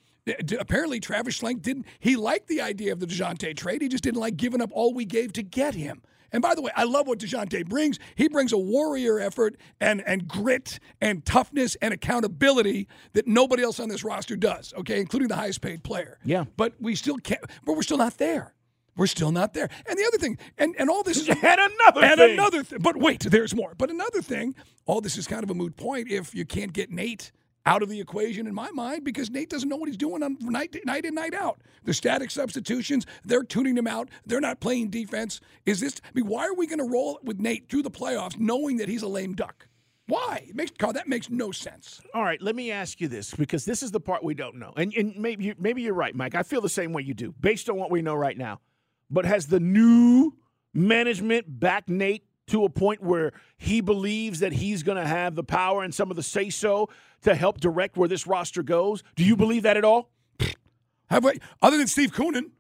[0.59, 3.83] apparently Travis Schlenk didn't, he liked the idea of the DeJounte trade.
[3.83, 6.02] He just didn't like giving up all we gave to get him.
[6.33, 7.98] And by the way, I love what DeJounte brings.
[8.14, 13.80] He brings a warrior effort and, and grit and toughness and accountability that nobody else
[13.80, 16.18] on this roster does, okay, including the highest paid player.
[16.24, 16.44] Yeah.
[16.56, 18.54] But we still can't, but we're still not there.
[18.96, 19.68] We're still not there.
[19.88, 22.33] And the other thing, and, and all this is And another and thing.
[22.33, 22.80] another thing.
[22.80, 23.74] But wait, there's more.
[23.76, 24.54] But another thing,
[24.87, 27.33] all this is kind of a moot point if you can't get Nate
[27.66, 30.37] out of the equation in my mind because Nate doesn't know what he's doing on
[30.40, 31.61] night night in night out.
[31.85, 34.09] The static substitutions, they're tuning him out.
[34.27, 35.40] They're not playing defense.
[35.66, 36.01] Is this?
[36.05, 38.88] I mean, why are we going to roll with Nate through the playoffs knowing that
[38.88, 39.68] he's a lame duck?
[40.07, 40.46] Why?
[40.49, 42.01] It makes that makes no sense.
[42.14, 44.73] All right, let me ask you this because this is the part we don't know.
[44.77, 46.35] And, and maybe, maybe you're right, Mike.
[46.35, 48.61] I feel the same way you do based on what we know right now.
[49.09, 50.33] But has the new
[50.75, 55.45] management backed Nate to a point where he believes that he's going to have the
[55.45, 56.89] power and some of the say so
[57.23, 59.03] to help direct where this roster goes?
[59.17, 60.11] Do you believe that at all?
[61.11, 62.51] Have I, other than Steve Koonin,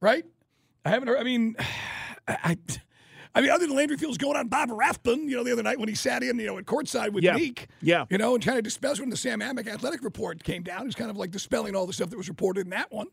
[0.00, 0.24] right?
[0.84, 1.18] I haven't heard.
[1.18, 1.54] I mean,
[2.28, 2.56] I,
[3.34, 5.78] I mean, other than Landry Fields going on Bob Rathbun, you know, the other night
[5.78, 7.34] when he sat in, you know, at courtside with Yeah.
[7.36, 8.06] Meek, Yeah.
[8.10, 10.94] you know, and trying to dispel when the Sam Amick athletic report came down, he's
[10.96, 13.06] kind of like dispelling all the stuff that was reported in that one.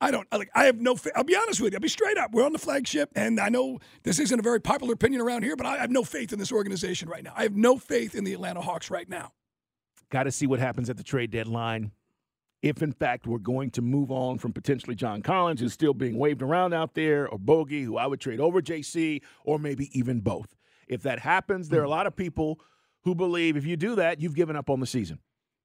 [0.00, 0.50] I don't like.
[0.54, 0.96] I have no.
[0.96, 1.76] Fa- I'll be honest with you.
[1.76, 2.32] I'll be straight up.
[2.32, 5.56] We're on the flagship, and I know this isn't a very popular opinion around here,
[5.56, 7.32] but I have no faith in this organization right now.
[7.36, 9.32] I have no faith in the Atlanta Hawks right now.
[10.10, 11.92] Got to see what happens at the trade deadline.
[12.62, 16.18] If in fact we're going to move on from potentially John Collins, who's still being
[16.18, 20.20] waved around out there, or Bogey, who I would trade over JC, or maybe even
[20.20, 20.54] both.
[20.86, 22.60] If that happens, there are a lot of people
[23.04, 25.20] who believe if you do that, you've given up on the season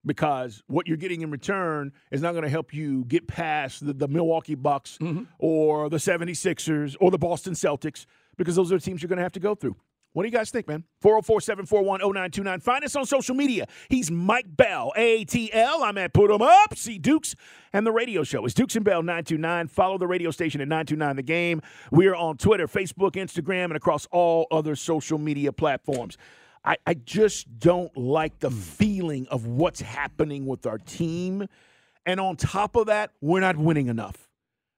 [0.05, 3.93] because what you're getting in return is not going to help you get past the,
[3.93, 5.23] the Milwaukee Bucks mm-hmm.
[5.39, 8.05] or the 76ers or the Boston Celtics
[8.37, 9.75] because those are the teams you're going to have to go through.
[10.15, 10.85] What do you guys think, man?
[11.01, 12.61] 404 741 0929.
[12.61, 13.67] Find us on social media.
[13.89, 15.81] He's Mike Bell, ATL.
[15.81, 16.77] I'm at Put 'em Up.
[16.77, 17.35] See Dukes.
[17.73, 19.67] And the radio show is Dukes and Bell 929.
[19.67, 21.61] Follow the radio station at 929 The Game.
[21.91, 26.17] We are on Twitter, Facebook, Instagram, and across all other social media platforms.
[26.65, 31.47] I, I just don't like the feeling of what's happening with our team.
[32.05, 34.29] And on top of that, we're not winning enough.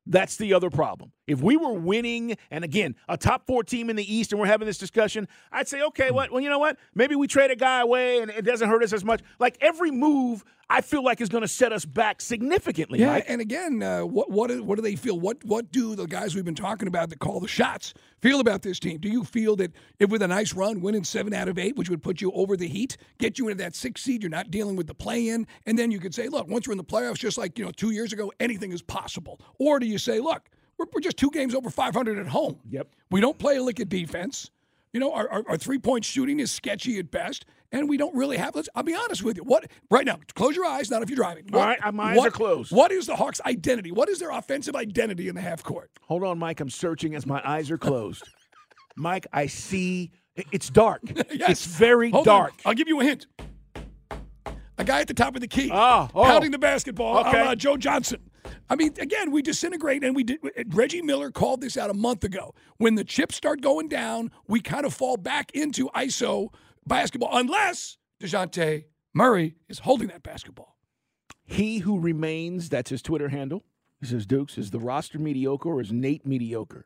[0.06, 1.12] That's the other problem.
[1.28, 4.48] If we were winning, and again, a top four team in the East, and we're
[4.48, 6.32] having this discussion, I'd say, okay, what?
[6.32, 6.78] Well, you know what?
[6.96, 9.22] Maybe we trade a guy away, and it doesn't hurt us as much.
[9.38, 13.00] Like every move, I feel like is going to set us back significantly.
[13.00, 13.26] Yeah, Mike.
[13.28, 15.20] and again, uh, what what do- what do they feel?
[15.20, 18.62] What what do the guys we've been talking about that call the shots feel about
[18.62, 18.98] this team?
[18.98, 21.90] Do you feel that if with a nice run, winning seven out of eight, which
[21.90, 24.76] would put you over the Heat, get you into that sixth seed, you're not dealing
[24.78, 27.38] with the play-in, and then you could say, look, once we're in the playoffs, just
[27.38, 29.40] like you know two years ago, anything is possible.
[29.60, 32.60] Or do you say, look, we're, we're just two games over 500 at home.
[32.70, 32.88] Yep.
[33.12, 34.52] We don't play a lick of defense.
[34.94, 38.16] You know, our, our, our three point shooting is sketchy at best, and we don't
[38.16, 38.56] really have.
[38.56, 38.70] Let's.
[38.74, 39.44] I'll be honest with you.
[39.44, 40.18] What right now?
[40.34, 40.90] Close your eyes.
[40.90, 41.46] Not if you're driving.
[41.54, 42.72] All What- right, uh, my eyes what- are closed.
[42.72, 43.92] What is the Hawks' identity?
[43.92, 45.92] What is their offensive identity in the half court?
[46.04, 46.62] Hold on, Mike.
[46.62, 48.24] I'm searching as my eyes are closed.
[48.96, 50.12] Mike, I see
[50.52, 51.02] it's dark.
[51.32, 51.50] Yes.
[51.52, 52.40] It's very Hold on.
[52.42, 52.54] dark.
[52.66, 53.28] I'll give you a hint.
[54.80, 56.24] A guy at the top of the key, Oh, oh.
[56.24, 57.44] pounding the basketball, Okay.
[57.44, 58.20] la Joe Johnson.
[58.70, 60.40] I mean, again, we disintegrate, and we did.
[60.68, 62.54] Reggie Miller called this out a month ago.
[62.78, 66.50] When the chips start going down, we kind of fall back into ISO
[66.86, 70.78] basketball, unless Dejounte Murray is holding that basketball.
[71.46, 73.64] He who remains, that's his Twitter handle.
[74.00, 76.86] He says, Dukes, is the roster mediocre or is Nate mediocre?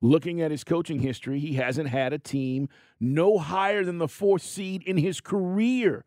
[0.00, 2.68] Looking at his coaching history, he hasn't had a team
[3.00, 6.04] no higher than the fourth seed in his career.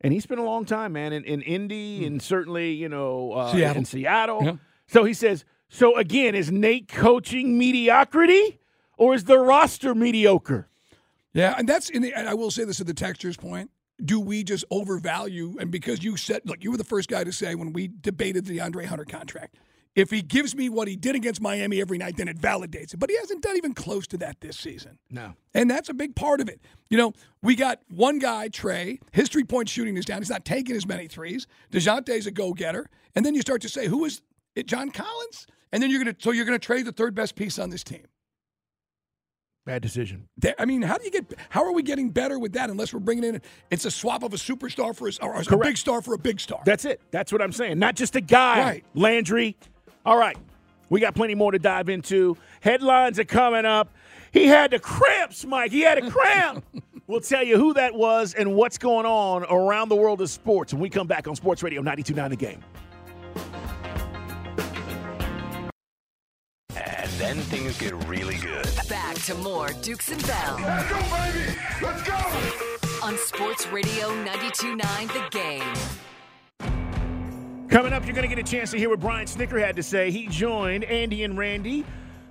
[0.00, 3.52] And he spent a long time, man, in, in Indy and certainly, you know, uh,
[3.52, 3.76] Seattle.
[3.78, 4.44] in Seattle.
[4.44, 4.56] Yeah.
[4.88, 8.60] So he says, so again, is Nate coaching mediocrity
[8.98, 10.68] or is the roster mediocre?
[11.32, 13.70] Yeah, and that's in the, and I will say this at the texture's point.
[14.04, 15.56] Do we just overvalue?
[15.58, 18.44] And because you said, look, you were the first guy to say when we debated
[18.44, 19.56] the Andre Hunter contract,
[19.96, 22.98] if he gives me what he did against Miami every night, then it validates it.
[22.98, 24.98] But he hasn't done even close to that this season.
[25.10, 25.32] No.
[25.54, 26.60] And that's a big part of it.
[26.90, 30.18] You know, we got one guy, Trae, his three point shooting is down.
[30.18, 31.46] He's not taking as many threes.
[31.72, 32.88] DeJounte's a go getter.
[33.16, 34.20] And then you start to say, who is
[34.54, 35.46] it, John Collins?
[35.72, 37.70] And then you're going to, so you're going to trade the third best piece on
[37.70, 38.04] this team.
[39.64, 40.28] Bad decision.
[40.60, 41.34] I mean, how do you get?
[41.48, 42.70] How are we getting better with that?
[42.70, 45.76] Unless we're bringing in, it's a swap of a superstar for a, or a big
[45.76, 46.62] star for a big star.
[46.64, 47.00] That's it.
[47.10, 47.80] That's what I'm saying.
[47.80, 48.60] Not just a guy.
[48.60, 48.84] Right.
[48.94, 49.56] Landry.
[50.06, 50.38] All right.
[50.88, 52.36] We got plenty more to dive into.
[52.60, 53.92] Headlines are coming up.
[54.30, 55.72] He had the cramps, Mike.
[55.72, 56.64] He had a cramp.
[57.08, 60.72] we'll tell you who that was and what's going on around the world of sports
[60.72, 62.64] when we come back on Sports Radio 92.9 The Game.
[66.76, 68.68] And then things get really good.
[68.88, 70.56] Back to more Dukes and Bell.
[70.60, 71.58] Let's go, baby!
[71.82, 73.06] Let's go!
[73.06, 75.96] On Sports Radio 92.9 The Game.
[77.76, 79.82] Coming up, you're going to get a chance to hear what Brian Snitker had to
[79.82, 80.10] say.
[80.10, 81.84] He joined Andy and Randy.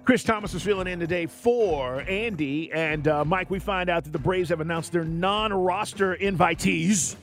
[0.03, 2.71] Chris Thomas was filling in today for Andy.
[2.71, 7.15] And uh, Mike, we find out that the Braves have announced their non roster invitees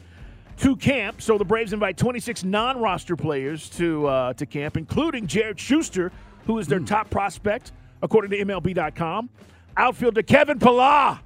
[0.58, 1.20] to camp.
[1.20, 6.12] So the Braves invite 26 non roster players to, uh, to camp, including Jared Shuster,
[6.46, 9.30] who is their top prospect, according to MLB.com.
[9.76, 11.18] Outfielder Kevin Pillar,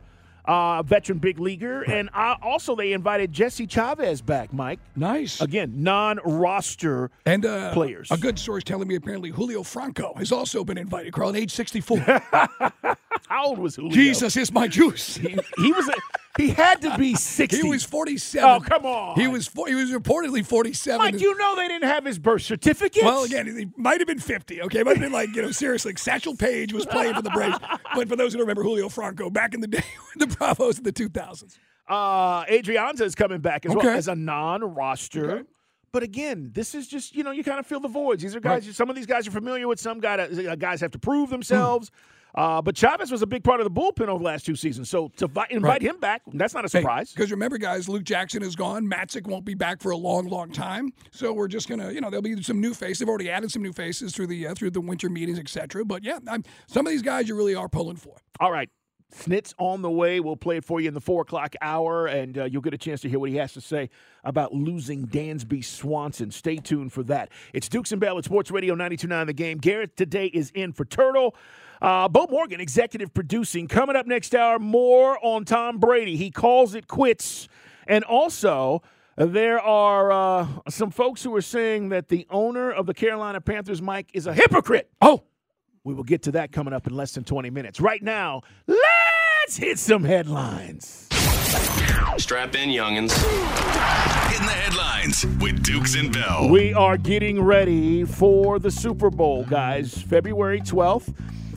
[0.47, 1.83] uh, veteran big leaguer.
[1.83, 4.81] And uh, also, they invited Jesse Chavez back, Mike.
[4.95, 5.41] Nice.
[5.41, 8.11] Again, non-roster and uh, players.
[8.11, 11.13] A good source telling me apparently Julio Franco has also been invited.
[11.13, 11.99] Carl, at age 64.
[13.29, 13.93] How old was Julio?
[13.93, 15.17] Jesus is my juice.
[15.17, 15.89] He, he was.
[15.89, 15.93] A,
[16.37, 17.63] he had to be sixty.
[17.63, 18.49] He was 47.
[18.49, 19.19] Oh, come on.
[19.19, 20.99] He was fo- he was reportedly 47.
[20.99, 23.05] Mike, you know they didn't have his birth certificate.
[23.05, 24.63] Well, again, he might have been 50.
[24.63, 25.91] Okay, might have been like you know seriously.
[25.91, 27.59] Like Satchel Paige was playing for the Braves,
[27.95, 29.85] but for those who don't remember Julio Franco, back in the day,
[30.17, 31.57] the Bravos in the 2000s.
[31.89, 35.31] uh, Adrianza is coming back as well as a non-roster.
[35.31, 35.43] Okay.
[35.93, 38.23] But again, this is just you know you kind of fill the voids.
[38.23, 38.75] These are guys.
[38.77, 39.81] Some of these guys are familiar with.
[39.81, 41.91] Some guy, uh, guys have to prove themselves.
[42.37, 44.91] Uh, but Chavez was a big part of the bullpen over the last two seasons.
[44.91, 45.83] So to vi- invite Right.
[45.83, 47.13] him back, that's not a surprise.
[47.13, 48.87] Because remember, guys, Luke Jackson is gone.
[48.87, 50.93] Matzek won't be back for a long, long time.
[51.13, 52.99] So we're just gonna, you know, there'll be some new faces.
[52.99, 55.85] They've already added some new faces through the uh, through the winter meetings, etc.
[55.87, 58.17] But yeah, I'm, some of these guys you really are pulling for.
[58.39, 58.69] All right.
[59.13, 60.19] Snit's on the way.
[60.19, 62.79] We'll play it for you in the four o'clock hour, and uh, you'll get a
[62.79, 63.89] chance to hear what he has to say
[64.25, 66.33] about losing Dansby Swanson.
[66.33, 67.31] Stay tuned for that.
[67.55, 69.59] It's Dukes and Bell at Sports Radio 92.9 The Game.
[69.59, 71.37] Garrett today is in for Turtle.
[71.81, 73.69] Uh, Bo Morgan, executive producing.
[73.69, 76.17] Coming up next hour, more on Tom Brady.
[76.17, 77.49] He calls it quits.
[77.87, 78.83] And also,
[79.17, 83.81] there are uh, some folks who are saying that the owner of the Carolina Panthers,
[83.81, 84.91] Mike, is a hypocrite.
[85.01, 85.25] Oh,
[85.85, 87.81] we will get to that coming up in less than 20 minutes.
[87.81, 91.09] Right now, let's hit some headlines.
[92.19, 93.17] Strap in, youngins.
[94.35, 96.49] In the headlines with Dukes and Bell.
[96.49, 101.15] We are getting ready for the Super Bowl, guys, February 12th.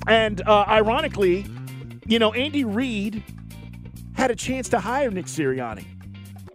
[0.09, 1.45] And uh, ironically,
[2.07, 3.23] you know, Andy Reid
[4.15, 5.85] had a chance to hire Nick Sirianni.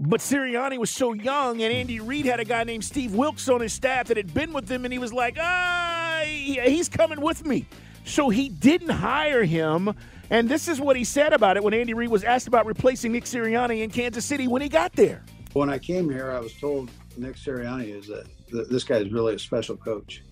[0.01, 3.61] But Sirianni was so young, and Andy Reid had a guy named Steve Wilkes on
[3.61, 7.47] his staff that had been with him, and he was like, ah, he's coming with
[7.47, 7.65] me.
[8.05, 9.95] So he didn't hire him.
[10.31, 13.13] And this is what he said about it when Andy Reid was asked about replacing
[13.13, 15.23] Nick Sirianni in Kansas City when he got there.
[15.53, 18.27] When I came here, I was told Nick Sirianni is that
[18.69, 20.25] this guy is really a special coach,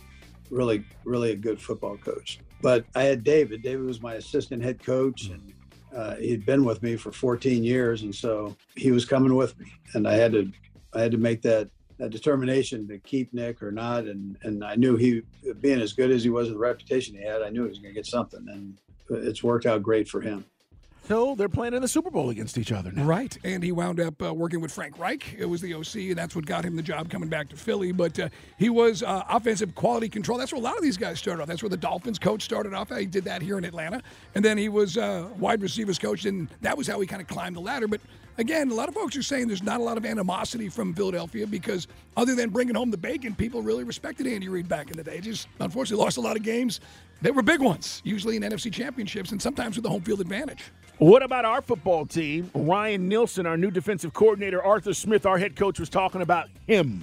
[0.50, 2.40] really, really a good football coach.
[2.62, 3.62] But I had David.
[3.62, 5.52] David was my assistant head coach, and
[5.94, 9.66] uh, he'd been with me for 14 years, and so he was coming with me,
[9.94, 10.50] and I had to,
[10.94, 14.76] I had to make that that determination to keep Nick or not, and and I
[14.76, 15.22] knew he,
[15.60, 17.94] being as good as he was, the reputation he had, I knew he was going
[17.94, 18.78] to get something, and
[19.10, 20.44] it's worked out great for him.
[21.08, 23.04] So they're playing in the Super Bowl against each other now.
[23.04, 23.36] Right.
[23.42, 25.34] And he wound up uh, working with Frank Reich.
[25.36, 27.90] It was the OC, and that's what got him the job coming back to Philly.
[27.90, 30.38] But uh, he was uh, offensive quality control.
[30.38, 31.48] That's where a lot of these guys started off.
[31.48, 32.96] That's where the Dolphins coach started off.
[32.96, 34.00] He did that here in Atlanta.
[34.36, 37.26] And then he was uh, wide receivers coach, and that was how he kind of
[37.26, 37.88] climbed the ladder.
[37.88, 38.00] But
[38.38, 41.48] again, a lot of folks are saying there's not a lot of animosity from Philadelphia
[41.48, 45.04] because other than bringing home the bacon, people really respected Andy Reid back in the
[45.04, 45.20] day.
[45.20, 46.80] Just unfortunately lost a lot of games
[47.22, 50.62] that were big ones, usually in NFC championships, and sometimes with the home field advantage.
[51.02, 52.48] What about our football team?
[52.54, 57.02] Ryan Nielsen, our new defensive coordinator, Arthur Smith, our head coach, was talking about him.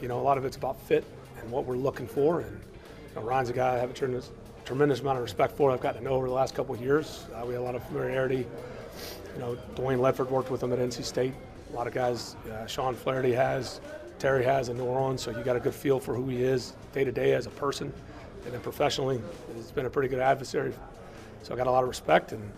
[0.00, 1.04] You know, a lot of it's about fit
[1.38, 2.40] and what we're looking for.
[2.40, 4.30] And you know, Ryan's a guy I have a tremendous,
[4.64, 5.70] tremendous amount of respect for.
[5.70, 7.26] I've gotten to know over the last couple of years.
[7.34, 8.46] Uh, we have a lot of familiarity.
[9.34, 11.34] You know, Dwayne Ledford worked with him at NC State.
[11.70, 13.82] A lot of guys, uh, Sean Flaherty has,
[14.18, 15.20] Terry has in New Orleans.
[15.20, 17.50] So you got a good feel for who he is day to day as a
[17.50, 17.92] person,
[18.46, 19.20] and then professionally,
[19.54, 20.72] he's been a pretty good adversary.
[21.42, 22.50] So I got a lot of respect and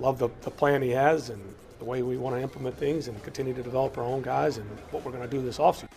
[0.00, 1.42] love the, the plan he has and
[1.78, 4.68] the way we want to implement things and continue to develop our own guys and
[4.90, 5.88] what we're going to do this offseason.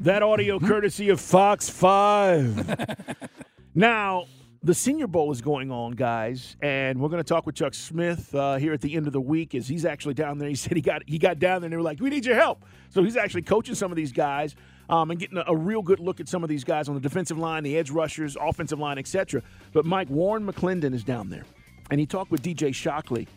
[0.00, 3.16] That audio courtesy of Fox 5.
[3.74, 4.26] now,
[4.64, 8.34] the Senior Bowl is going on, guys, and we're going to talk with Chuck Smith
[8.34, 9.54] uh, here at the end of the week.
[9.54, 11.76] As he's actually down there, he said he got he got down there, and they
[11.76, 14.56] were like, "We need your help." So he's actually coaching some of these guys
[14.88, 17.00] um, and getting a, a real good look at some of these guys on the
[17.00, 19.42] defensive line, the edge rushers, offensive line, etc.
[19.74, 21.44] But Mike Warren McClendon is down there,
[21.90, 23.28] and he talked with DJ Shockley.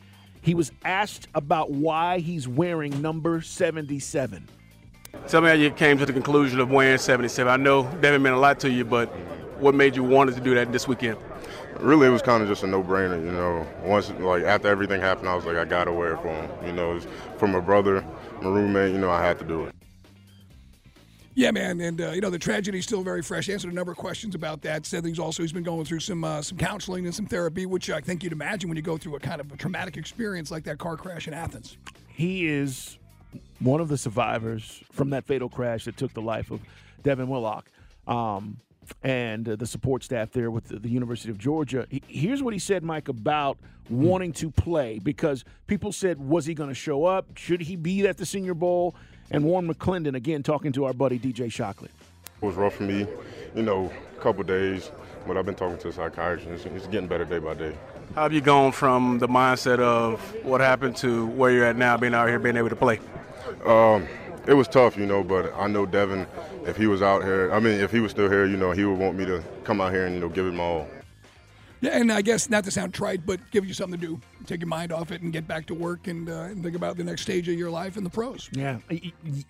[0.47, 4.47] He was asked about why he's wearing number seventy-seven.
[5.27, 7.51] Tell me how you came to the conclusion of wearing 77.
[7.51, 9.07] I know Devin meant a lot to you, but
[9.60, 11.17] what made you want to do that this weekend?
[11.81, 13.67] Really, it was kind of just a no-brainer, you know.
[13.83, 16.49] Once, like after everything happened, I was like, I gotta wear it for him.
[16.65, 18.05] You know, it's from my brother,
[18.41, 18.93] my roommate.
[18.93, 19.75] You know, I had to do it.
[21.38, 23.47] Yeah, man, and uh, you know the tragedy is still very fresh.
[23.47, 24.88] Answered a number of questions about that.
[24.88, 27.91] Said he's also he's been going through some uh, some counseling and some therapy, which
[27.91, 30.63] I think you'd imagine when you go through a kind of a traumatic experience like
[30.63, 31.78] that car crash in Athens.
[32.08, 32.97] He is
[33.60, 36.60] one of the survivors from that fatal crash that took the life of
[37.04, 37.69] Devin Willock.
[38.08, 38.58] Um,
[39.04, 41.86] and uh, the support staff there with the, the University of Georgia.
[41.91, 46.56] He, here's what he said, Mike, about wanting to play because people said, was he
[46.56, 47.38] going to show up?
[47.38, 48.95] Should he be at the Senior Bowl?
[49.29, 51.89] And Warren McClendon, again, talking to our buddy DJ Shockley.
[52.41, 53.05] It was rough for me,
[53.55, 54.91] you know, a couple days,
[55.25, 56.65] but I've been talking to a psychiatrist.
[56.65, 57.75] It's, it's getting better day by day.
[58.15, 61.97] How have you gone from the mindset of what happened to where you're at now,
[61.97, 62.99] being out here, being able to play?
[63.65, 64.07] Um,
[64.47, 66.25] it was tough, you know, but I know Devin,
[66.65, 68.85] if he was out here, I mean, if he was still here, you know, he
[68.85, 70.87] would want me to come out here and, you know, give it my all.
[71.81, 74.67] And I guess not to sound trite, but give you something to do, take your
[74.67, 77.21] mind off it, and get back to work and, uh, and think about the next
[77.21, 78.49] stage of your life in the pros.
[78.51, 78.79] Yeah,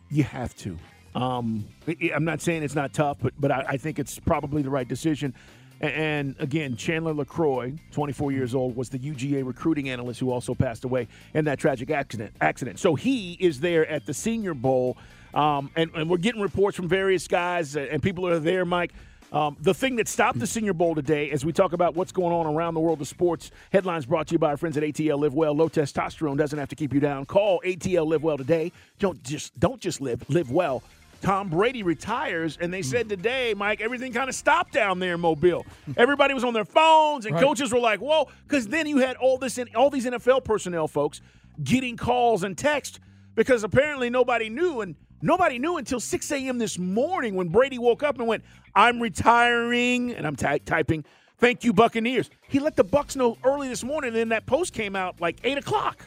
[0.09, 0.77] you have to.
[1.15, 1.65] Um,
[2.13, 4.87] I'm not saying it's not tough, but but I, I think it's probably the right
[4.87, 5.33] decision.
[5.79, 10.85] And again, Chandler LeCroy, 24 years old, was the UGA recruiting analyst who also passed
[10.85, 12.33] away in that tragic accident.
[12.41, 12.79] Accident.
[12.79, 14.97] So he is there at the Senior Bowl,
[15.33, 18.91] um, and, and we're getting reports from various guys, uh, and people are there, Mike.
[19.31, 22.31] Um, the thing that stopped the Senior Bowl today, as we talk about what's going
[22.33, 25.19] on around the world of sports, headlines brought to you by our friends at ATL
[25.19, 25.53] Live Well.
[25.53, 27.25] Low testosterone doesn't have to keep you down.
[27.25, 28.71] Call ATL Live Well today.
[28.99, 30.81] Don't just don't just live live well.
[31.21, 35.19] Tom Brady retires, and they said today, Mike, everything kind of stopped down there in
[35.19, 35.65] Mobile.
[35.97, 37.43] Everybody was on their phones, and Right.
[37.43, 41.19] coaches were like, "Whoa!" Because then you had all this, all these NFL personnel folks
[41.63, 42.99] getting calls and text
[43.35, 46.57] because apparently nobody knew, and nobody knew until 6 a.m.
[46.57, 48.43] this morning when Brady woke up and went,
[48.75, 51.03] "I'm retiring," and I'm ty- typing.
[51.39, 52.29] Thank you, Buccaneers.
[52.47, 55.37] He let the Bucks know early this morning, and then that post came out like
[55.43, 56.03] eight o'clock.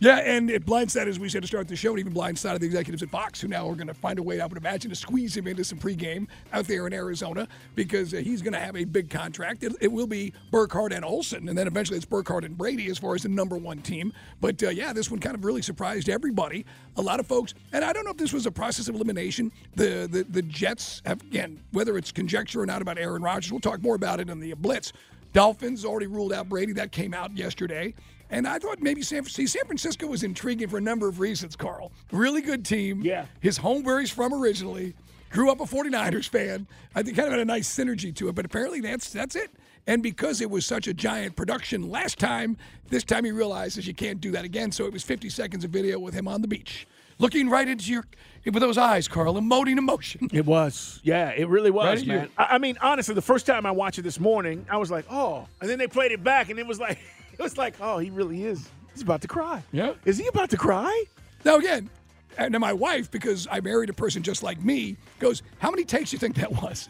[0.00, 2.66] Yeah, and it blindsided, as we said to start the show, and even blindsided the
[2.66, 4.96] executives at Fox, who now are going to find a way, I would imagine, to
[4.96, 8.76] squeeze him into some pregame out there in Arizona because uh, he's going to have
[8.76, 9.62] a big contract.
[9.62, 12.98] It, it will be Burkhardt and Olsen, and then eventually it's Burkhardt and Brady as
[12.98, 14.12] far as the number one team.
[14.40, 16.66] But uh, yeah, this one kind of really surprised everybody.
[16.96, 19.52] A lot of folks, and I don't know if this was a process of elimination.
[19.76, 23.60] The the, the Jets have, again, whether it's conjecture or not about Aaron Rodgers, we'll
[23.60, 24.92] talk more about it in the Blitz.
[25.32, 26.72] Dolphins already ruled out Brady.
[26.74, 27.94] That came out yesterday.
[28.34, 31.54] And I thought maybe San, see, San Francisco was intriguing for a number of reasons,
[31.54, 31.92] Carl.
[32.10, 33.00] Really good team.
[33.00, 33.26] Yeah.
[33.38, 34.94] His home where he's from originally.
[35.30, 36.66] Grew up a 49ers fan.
[36.96, 39.52] I think kind of had a nice synergy to it, but apparently that's that's it.
[39.86, 42.56] And because it was such a giant production last time,
[42.88, 44.72] this time he realizes you can't do that again.
[44.72, 46.88] So it was 50 seconds of video with him on the beach,
[47.20, 48.04] looking right into your
[48.46, 50.28] with those eyes, Carl, emoting emotion.
[50.32, 51.00] It was.
[51.04, 52.30] Yeah, it really was, Right man.
[52.36, 55.04] I, I mean, honestly, the first time I watched it this morning, I was like,
[55.08, 55.46] oh.
[55.60, 56.98] And then they played it back, and it was like,
[57.38, 58.68] it was like, oh, he really is.
[58.92, 59.62] He's about to cry.
[59.72, 59.94] Yeah.
[60.04, 61.04] Is he about to cry?
[61.44, 61.90] Now again,
[62.38, 65.84] and then my wife, because I married a person just like me, goes, "How many
[65.84, 66.88] takes do you think that was?"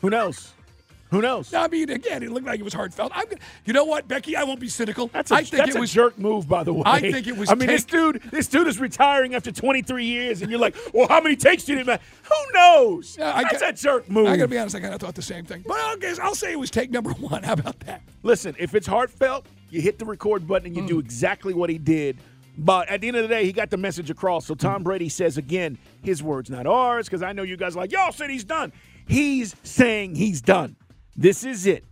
[0.00, 0.52] Who knows?
[1.10, 1.54] Who knows?
[1.54, 3.12] I mean, again, it looked like it was heartfelt.
[3.14, 4.34] I'm, gonna- you know what, Becky?
[4.36, 5.08] I won't be cynical.
[5.08, 6.82] That's a, I think that's it a was jerk move, by the way.
[6.86, 10.42] I think it was I mean, this dude, this dude is retiring after 23 years,
[10.42, 12.00] and you're like, well, how many takes did he make?
[12.24, 13.16] Who knows?
[13.20, 14.26] I that's a jerk move.
[14.26, 14.74] I gotta be honest.
[14.74, 16.90] I kind of thought the same thing, but I guess I'll say it was take
[16.90, 17.44] number one.
[17.44, 18.02] How about that?
[18.24, 20.88] Listen, if it's heartfelt, you hit the record button and you Mm.
[20.88, 22.16] do exactly what he did.
[22.56, 24.46] But at the end of the day, he got the message across.
[24.46, 24.60] So Mm.
[24.60, 27.90] Tom Brady says again, his words, not ours, because I know you guys are like,
[27.92, 28.72] y'all said he's done.
[29.08, 30.76] He's saying he's done.
[31.16, 31.84] This is it.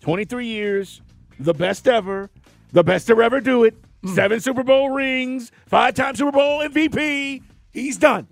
[0.00, 1.02] 23 years,
[1.40, 2.30] the best ever,
[2.72, 3.74] the best to ever do it.
[4.04, 4.14] Mm.
[4.14, 7.42] Seven Super Bowl rings, five time Super Bowl MVP.
[7.72, 8.28] He's done.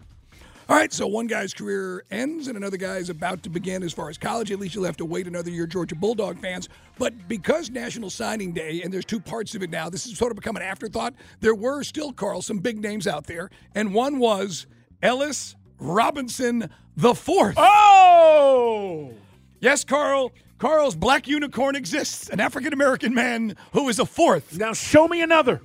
[0.68, 3.92] All right, so one guy's career ends and another guy is about to begin as
[3.92, 4.50] far as college.
[4.50, 6.68] At least you'll have to wait another year, Georgia Bulldog fans.
[6.98, 10.32] But because National Signing Day, and there's two parts of it now, this has sort
[10.32, 11.14] of become an afterthought.
[11.38, 14.66] There were still, Carl, some big names out there, and one was
[15.02, 17.54] Ellis Robinson the fourth.
[17.58, 19.12] Oh!
[19.60, 20.32] Yes, Carl.
[20.58, 24.58] Carl's black unicorn exists, an African American man who is a fourth.
[24.58, 25.60] Now show me another.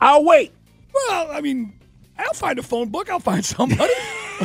[0.00, 0.52] I'll wait.
[0.94, 1.77] Well, I mean,
[2.18, 3.08] I'll find a phone book.
[3.10, 3.92] I'll find somebody.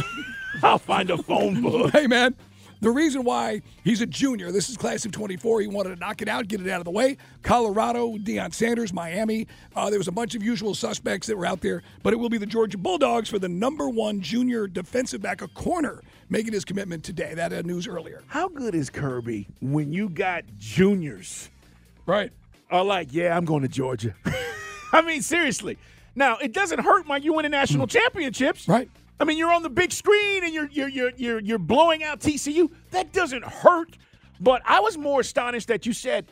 [0.64, 1.92] I'll find a phone book.
[1.92, 2.36] Hey, man.
[2.84, 6.22] The reason why he's a junior, this is class of 24, he wanted to knock
[6.22, 7.16] it out, get it out of the way.
[7.42, 9.48] Colorado, Deion Sanders, Miami.
[9.74, 12.28] Uh, there was a bunch of usual suspects that were out there, but it will
[12.28, 16.66] be the Georgia Bulldogs for the number one junior defensive back, a corner, making his
[16.66, 17.34] commitment today.
[17.34, 18.22] That uh, news earlier.
[18.28, 21.50] How good is Kirby when you got juniors?
[22.06, 22.34] Right.
[22.70, 24.14] Are like, yeah, I'm going to Georgia.
[24.92, 25.78] I mean, seriously.
[26.16, 27.92] Now, it doesn't hurt when you win a national hmm.
[27.92, 28.68] championships.
[28.68, 28.90] Right.
[29.20, 32.20] I mean, you're on the big screen and you're you're you're you're you're blowing out
[32.20, 32.70] TCU.
[32.92, 33.98] That doesn't hurt.
[34.40, 36.26] But I was more astonished that you said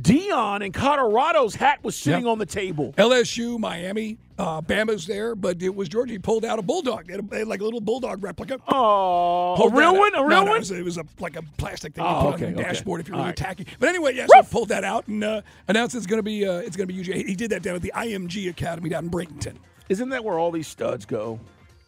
[0.00, 2.32] Deion and Colorado's hat was sitting Yep.
[2.32, 2.94] on the table.
[2.96, 6.12] LSU, Miami, uh, Bama's there, but it was Georgia.
[6.12, 7.06] He pulled out a bulldog.
[7.06, 8.58] They had, a, they had like a little bulldog replica.
[8.68, 10.14] Oh, a real one?
[10.14, 10.24] out.
[10.24, 10.56] A real no, one?
[10.56, 12.60] It was, it was a, like a plastic thing Oh, you put okay, on the
[12.60, 12.68] okay.
[12.68, 13.36] dashboard if you're All really right.
[13.36, 13.66] tacky.
[13.78, 16.52] But anyway, yes, he pulled that out and uh, announced it's going to be uh,
[16.58, 17.26] it's going to be UGA.
[17.26, 19.56] He did that down at the IMG Academy down in Bradenton.
[19.90, 21.38] Isn't that where all these studs go?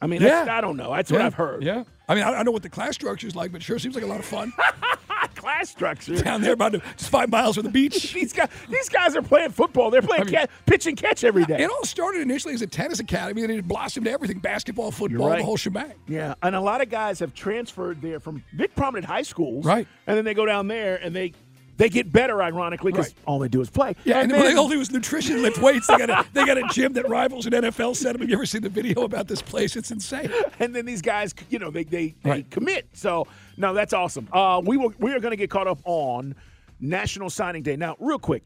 [0.04, 0.46] I mean, Yeah.
[0.50, 0.94] I don't know.
[0.94, 1.62] That's what I've heard.
[1.64, 1.84] Yeah.
[2.08, 3.78] I mean, I, I don't know what the class structure is like, but it sure
[3.78, 4.52] seems like a lot of fun
[5.34, 6.16] Class structure.
[6.22, 8.12] down there, about just five miles from the beach.
[8.14, 9.90] these guys, these guys are playing football.
[9.90, 11.62] They're playing I mean- pitch and catch every day.
[11.62, 15.28] It all started initially as a tennis academy, and it blossomed to everything: basketball, football,
[15.28, 15.38] right.
[15.38, 15.92] the whole shebang.
[16.08, 19.86] Yeah, and a lot of guys have transferred there from big prominent high schools, Right.
[20.06, 21.32] And then they go down there and they
[21.76, 23.14] they get better, ironically, because Right.
[23.26, 23.94] all they do is play.
[24.04, 25.86] Yeah, and, and then they all do is nutrition, lift weights.
[25.88, 28.20] They got a they got a gym that rivals an NFL setup.
[28.20, 29.74] Have you ever seen the video about this place?
[29.76, 30.30] It's insane.
[30.60, 32.50] and then these guys, you know, they they, they Right.
[32.50, 32.88] commit.
[32.92, 34.28] So no, that's awesome.
[34.32, 36.34] Uh, we will we are going to get caught up on
[36.80, 37.96] National Signing Day now.
[37.98, 38.44] Real quick,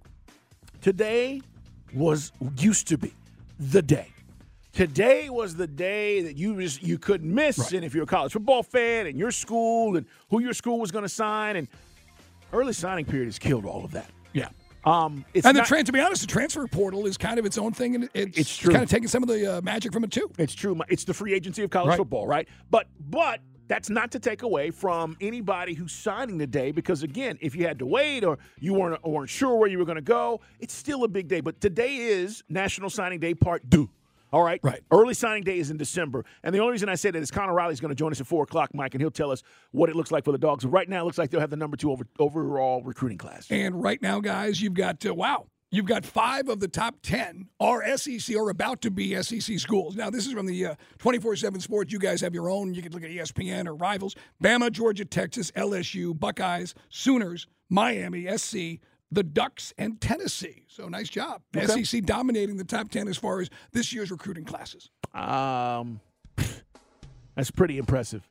[0.81, 1.41] today
[1.95, 3.13] was used to be
[3.59, 4.09] the day.
[4.73, 8.33] Today was the day that you just you couldn't miss, and if you're a college
[8.33, 11.69] football fan and your school and who your school was going to sign, and
[12.53, 14.11] early signing period has killed all of that.
[14.33, 14.49] Yeah.
[14.85, 17.59] Um, it's and the not- to be honest, the transfer portal is kind of its
[17.59, 18.73] own thing, and it's, It's true.
[18.73, 20.31] kind of taking some of the uh, magic from it too.
[20.39, 20.81] It's true.
[20.89, 21.99] It's the free agency of college Right.
[21.99, 22.49] football, right?
[22.71, 27.55] But but that's not to take away from anybody who's signing today, because again, if
[27.55, 30.01] you had to wait or you weren't or weren't sure where you were going to
[30.01, 31.41] go, it's still a big day.
[31.43, 33.91] But today is National Signing Day Part Two.
[34.33, 34.61] All right.
[34.63, 34.81] Right.
[34.91, 36.25] Early signing day is in December.
[36.43, 38.27] And the only reason I say that is Connor Riley's going to join us at
[38.27, 40.65] 4 o'clock, Mike, and he'll tell us what it looks like for the Dogs.
[40.65, 43.47] Right now, it looks like they'll have the number two over, overall recruiting class.
[43.51, 45.47] And right now, guys, you've got uh, wow.
[45.71, 49.97] You've got five of the top 10 are SEC or about to be SEC schools.
[49.97, 51.93] Now, this is from the 24 7 Sports.
[51.93, 52.73] You guys have your own.
[52.73, 54.17] You can look at ESPN or Rivals.
[54.43, 60.65] Bama, Georgia, Texas, LSU, Buckeyes, Sooners, Miami, SC, the Ducks, and Tennessee.
[60.69, 61.43] So nice job.
[61.57, 61.83] Okay.
[61.85, 64.91] SEC dominating the top 10 as far as this year's recruiting classes.
[65.15, 66.01] Um,
[67.35, 68.29] that's pretty impressive.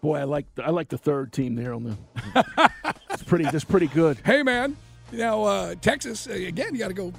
[0.00, 2.44] Boy, I like I like the third team there on the.
[3.10, 3.44] it's pretty.
[3.44, 4.18] That's pretty good.
[4.24, 4.76] Hey, man.
[5.12, 7.12] Now, uh, Texas, uh, again, you got to go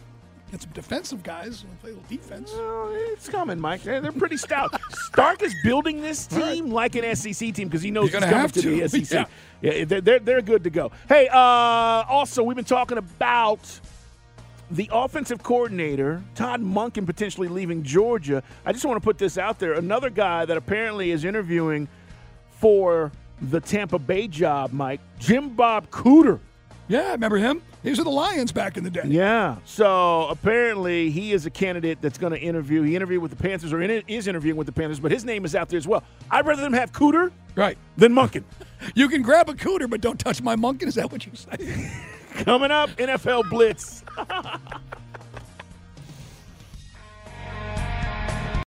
[0.53, 1.65] get some defensive guys.
[1.81, 2.53] Play a little defense.
[2.55, 3.81] It's coming, Mike.
[3.81, 4.79] They're, they're pretty stout.
[5.15, 8.39] Sark is building this team like an SEC team because he knows You're he's coming
[8.39, 8.87] have to, to.
[8.87, 9.11] the SEC.
[9.61, 9.71] Yeah.
[9.71, 10.91] Yeah, they're, they're, they're good to go.
[11.09, 13.79] Hey, uh, also, we've been talking about
[14.69, 18.43] the offensive coordinator, Todd Monken, potentially leaving Georgia.
[18.65, 19.73] I just want to put this out there.
[19.73, 21.87] Another guy that apparently is interviewing
[22.59, 26.39] for the Tampa Bay job, Mike, Jim Bob Cooter.
[26.87, 27.61] Yeah, remember him?
[27.83, 29.03] He are the Lions back in the day.
[29.05, 29.57] Yeah.
[29.65, 32.81] So apparently he is a candidate that's going to interview.
[32.81, 35.43] He interviewed with the Panthers or in, is interviewing with the Panthers, but his name
[35.43, 36.01] is out there as well.
[36.31, 37.77] I'd rather them have Cooter Right.
[37.97, 38.43] than Monken.
[38.95, 40.87] You can grab a cooter, but don't touch my Monken.
[40.87, 41.89] Is that what you say?
[42.43, 44.03] Coming up, NFL Blitz.